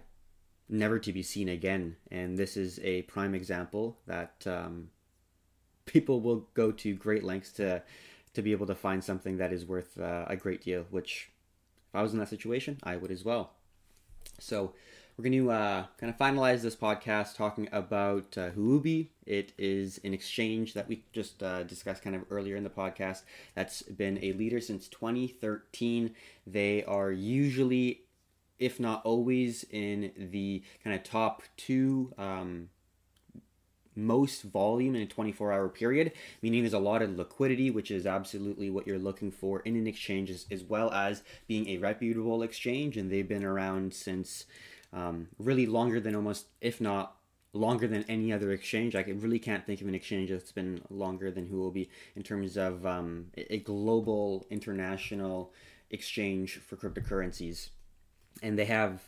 never 0.68 0.98
to 0.98 1.12
be 1.12 1.22
seen 1.22 1.48
again. 1.48 1.96
And 2.10 2.36
this 2.36 2.56
is 2.56 2.78
a 2.82 3.02
prime 3.02 3.34
example 3.34 3.98
that 4.06 4.44
um, 4.46 4.88
people 5.86 6.20
will 6.20 6.48
go 6.54 6.70
to 6.72 6.94
great 6.94 7.24
lengths 7.24 7.52
to 7.52 7.82
to 8.34 8.42
be 8.42 8.52
able 8.52 8.66
to 8.66 8.74
find 8.74 9.02
something 9.02 9.38
that 9.38 9.52
is 9.52 9.64
worth 9.64 9.98
uh, 9.98 10.24
a 10.28 10.36
great 10.36 10.62
deal, 10.62 10.84
which 10.90 11.30
if 11.88 11.94
I 11.94 12.02
was 12.02 12.12
in 12.12 12.18
that 12.18 12.28
situation, 12.28 12.78
I 12.82 12.96
would 12.96 13.10
as 13.10 13.24
well. 13.24 13.52
So 14.38 14.74
we're 15.18 15.24
going 15.24 15.44
to 15.44 15.50
uh, 15.50 15.86
kind 15.98 16.12
of 16.12 16.16
finalize 16.16 16.62
this 16.62 16.76
podcast 16.76 17.34
talking 17.34 17.68
about 17.72 18.38
uh, 18.38 18.50
Huobi. 18.50 19.08
It 19.26 19.52
is 19.58 20.00
an 20.04 20.14
exchange 20.14 20.74
that 20.74 20.88
we 20.88 21.02
just 21.12 21.42
uh, 21.42 21.64
discussed 21.64 22.04
kind 22.04 22.14
of 22.14 22.22
earlier 22.30 22.54
in 22.54 22.62
the 22.62 22.70
podcast 22.70 23.22
that's 23.56 23.82
been 23.82 24.20
a 24.22 24.32
leader 24.34 24.60
since 24.60 24.86
2013. 24.86 26.14
They 26.46 26.84
are 26.84 27.10
usually, 27.10 28.02
if 28.58 28.80
not 28.80 29.04
always, 29.04 29.64
in 29.70 30.12
the 30.16 30.62
kind 30.82 30.96
of 30.96 31.02
top 31.02 31.42
two 31.56 32.12
um, 32.18 32.70
most 33.98 34.42
volume 34.42 34.94
in 34.94 35.02
a 35.02 35.06
24 35.06 35.52
hour 35.52 35.68
period, 35.68 36.12
meaning 36.40 36.62
there's 36.62 36.72
a 36.72 36.78
lot 36.78 37.02
of 37.02 37.16
liquidity, 37.16 37.70
which 37.70 37.90
is 37.90 38.06
absolutely 38.06 38.70
what 38.70 38.86
you're 38.86 38.98
looking 38.98 39.30
for 39.30 39.60
in 39.60 39.76
an 39.76 39.86
exchange, 39.86 40.30
as, 40.30 40.46
as 40.50 40.62
well 40.62 40.90
as 40.92 41.22
being 41.46 41.68
a 41.68 41.78
reputable 41.78 42.42
exchange. 42.42 42.96
And 42.96 43.10
they've 43.10 43.28
been 43.28 43.44
around 43.44 43.92
since 43.92 44.46
um, 44.92 45.28
really 45.38 45.66
longer 45.66 46.00
than 46.00 46.14
almost, 46.14 46.46
if 46.60 46.80
not 46.80 47.16
longer 47.52 47.88
than 47.88 48.04
any 48.08 48.32
other 48.32 48.52
exchange. 48.52 48.94
I 48.94 49.00
really 49.00 49.38
can't 49.38 49.66
think 49.66 49.80
of 49.80 49.88
an 49.88 49.94
exchange 49.94 50.30
that's 50.30 50.52
been 50.52 50.80
longer 50.90 51.30
than 51.30 51.48
Huobi 51.48 51.88
in 52.14 52.22
terms 52.22 52.56
of 52.56 52.86
um, 52.86 53.26
a 53.36 53.58
global 53.58 54.46
international 54.50 55.52
exchange 55.90 56.58
for 56.58 56.76
cryptocurrencies. 56.76 57.70
And 58.42 58.58
they 58.58 58.66
have 58.66 59.02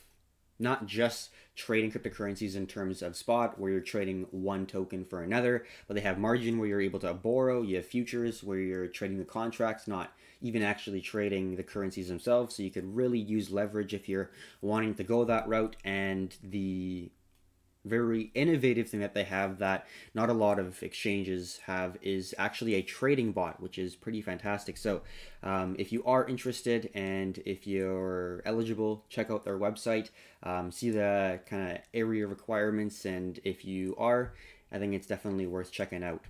not 0.59 0.87
just 0.87 1.31
trading 1.57 1.91
cryptocurrencies 1.91 2.55
in 2.55 2.67
terms 2.67 3.03
of 3.03 3.17
spot 3.17 3.59
where 3.59 3.73
you're 3.73 3.81
trading 3.81 4.27
one 4.31 4.67
token 4.67 5.05
for 5.05 5.23
another, 5.23 5.65
but 5.87 5.95
they 5.95 6.01
have 6.01 6.19
margin 6.19 6.59
where 6.59 6.69
you're 6.69 6.81
able 6.81 7.01
to 7.01 7.15
borrow. 7.15 7.63
You 7.63 7.77
have 7.77 7.87
futures 7.87 8.43
where 8.43 8.59
you're 8.59 8.87
trading 8.87 9.19
the 9.19 9.25
contracts, 9.25 9.89
not 9.89 10.13
even 10.43 10.63
actually 10.63 11.01
trading 11.01 11.57
the 11.57 11.63
currencies 11.63 12.09
themselves. 12.09 12.55
So 12.55 12.63
you 12.63 12.71
could 12.71 12.95
really 12.95 13.19
use 13.19 13.51
leverage 13.51 13.95
if 13.95 14.09
you're 14.09 14.31
wanting 14.61 14.95
to 14.95 15.05
go 15.05 15.25
that 15.25 15.49
route. 15.49 15.77
And 15.85 16.35
the 16.43 17.11
very 17.85 18.31
innovative 18.35 18.89
thing 18.89 19.01
that 19.01 19.15
they 19.15 19.25
have 19.25 19.59
that 19.59 19.87
not 20.15 20.29
a 20.29 20.35
lot 20.35 20.59
of 20.59 20.83
exchanges 20.83 21.61
have 21.65 21.97
is 22.03 22.35
actually 22.39 22.75
a 22.75 22.83
trading 22.83 23.33
bot, 23.33 23.61
which 23.61 23.79
is 23.79 23.97
pretty 23.97 24.21
fantastic. 24.21 24.77
So, 24.77 25.03
um, 25.43 25.77
if 25.79 25.93
you 25.93 26.05
are 26.05 26.27
interested 26.27 26.91
and 26.95 27.41
if 27.47 27.67
you're 27.67 28.43
eligible, 28.45 29.05
check 29.09 29.31
out 29.31 29.45
their 29.45 29.59
website, 29.59 30.11
um, 30.43 30.71
see 30.71 30.91
the 30.91 31.41
kind 31.47 31.73
of 31.73 31.79
area 31.95 32.27
requirements, 32.27 33.05
and 33.07 33.41
if 33.45 33.65
you 33.65 33.95
are, 33.97 34.35
I 34.71 34.79
think 34.79 34.95
it's 34.95 35.07
definitely 35.07 35.47
worth 35.47 35.73
checking 35.73 36.05
out. 36.05 36.25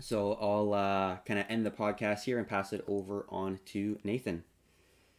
So, 0.00 0.34
I'll 0.34 0.74
uh, 0.74 1.16
kind 1.26 1.40
of 1.40 1.46
end 1.48 1.66
the 1.66 1.72
podcast 1.72 2.22
here 2.22 2.38
and 2.38 2.46
pass 2.46 2.72
it 2.72 2.84
over 2.86 3.26
on 3.30 3.58
to 3.66 3.98
Nathan 4.04 4.44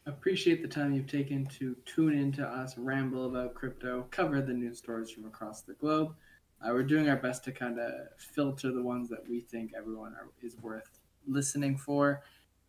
appreciate 0.10 0.62
the 0.62 0.68
time 0.68 0.94
you've 0.94 1.08
taken 1.08 1.46
to 1.60 1.76
tune 1.86 2.14
in 2.14 2.32
to 2.34 2.46
us 2.46 2.78
ramble 2.78 3.28
about 3.28 3.54
crypto, 3.54 4.06
cover 4.12 4.42
the 4.42 4.54
news 4.54 4.78
stories 4.78 5.10
from 5.10 5.26
across 5.26 5.62
the 5.62 5.74
globe. 5.74 6.14
Uh, 6.62 6.70
we're 6.72 6.84
doing 6.84 7.08
our 7.08 7.16
best 7.16 7.44
to 7.46 7.52
kind 7.52 7.80
of 7.80 7.92
filter 8.18 8.72
the 8.72 8.82
ones 8.82 9.10
that 9.10 9.28
we 9.30 9.40
think 9.40 9.72
everyone 9.78 10.14
are, 10.14 10.28
is 10.42 10.58
worth 10.62 11.00
listening 11.28 11.78
for. 11.78 12.22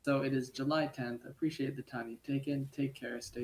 So 0.03 0.23
it 0.23 0.33
is 0.33 0.51
July 0.51 0.87
10th. 0.87 1.29
Appreciate 1.29 1.77
the 1.77 1.83
time 1.83 2.09
you've 2.09 2.23
taken. 2.23 2.69
Take 2.75 2.95
care. 2.95 3.21
Stay 3.21 3.39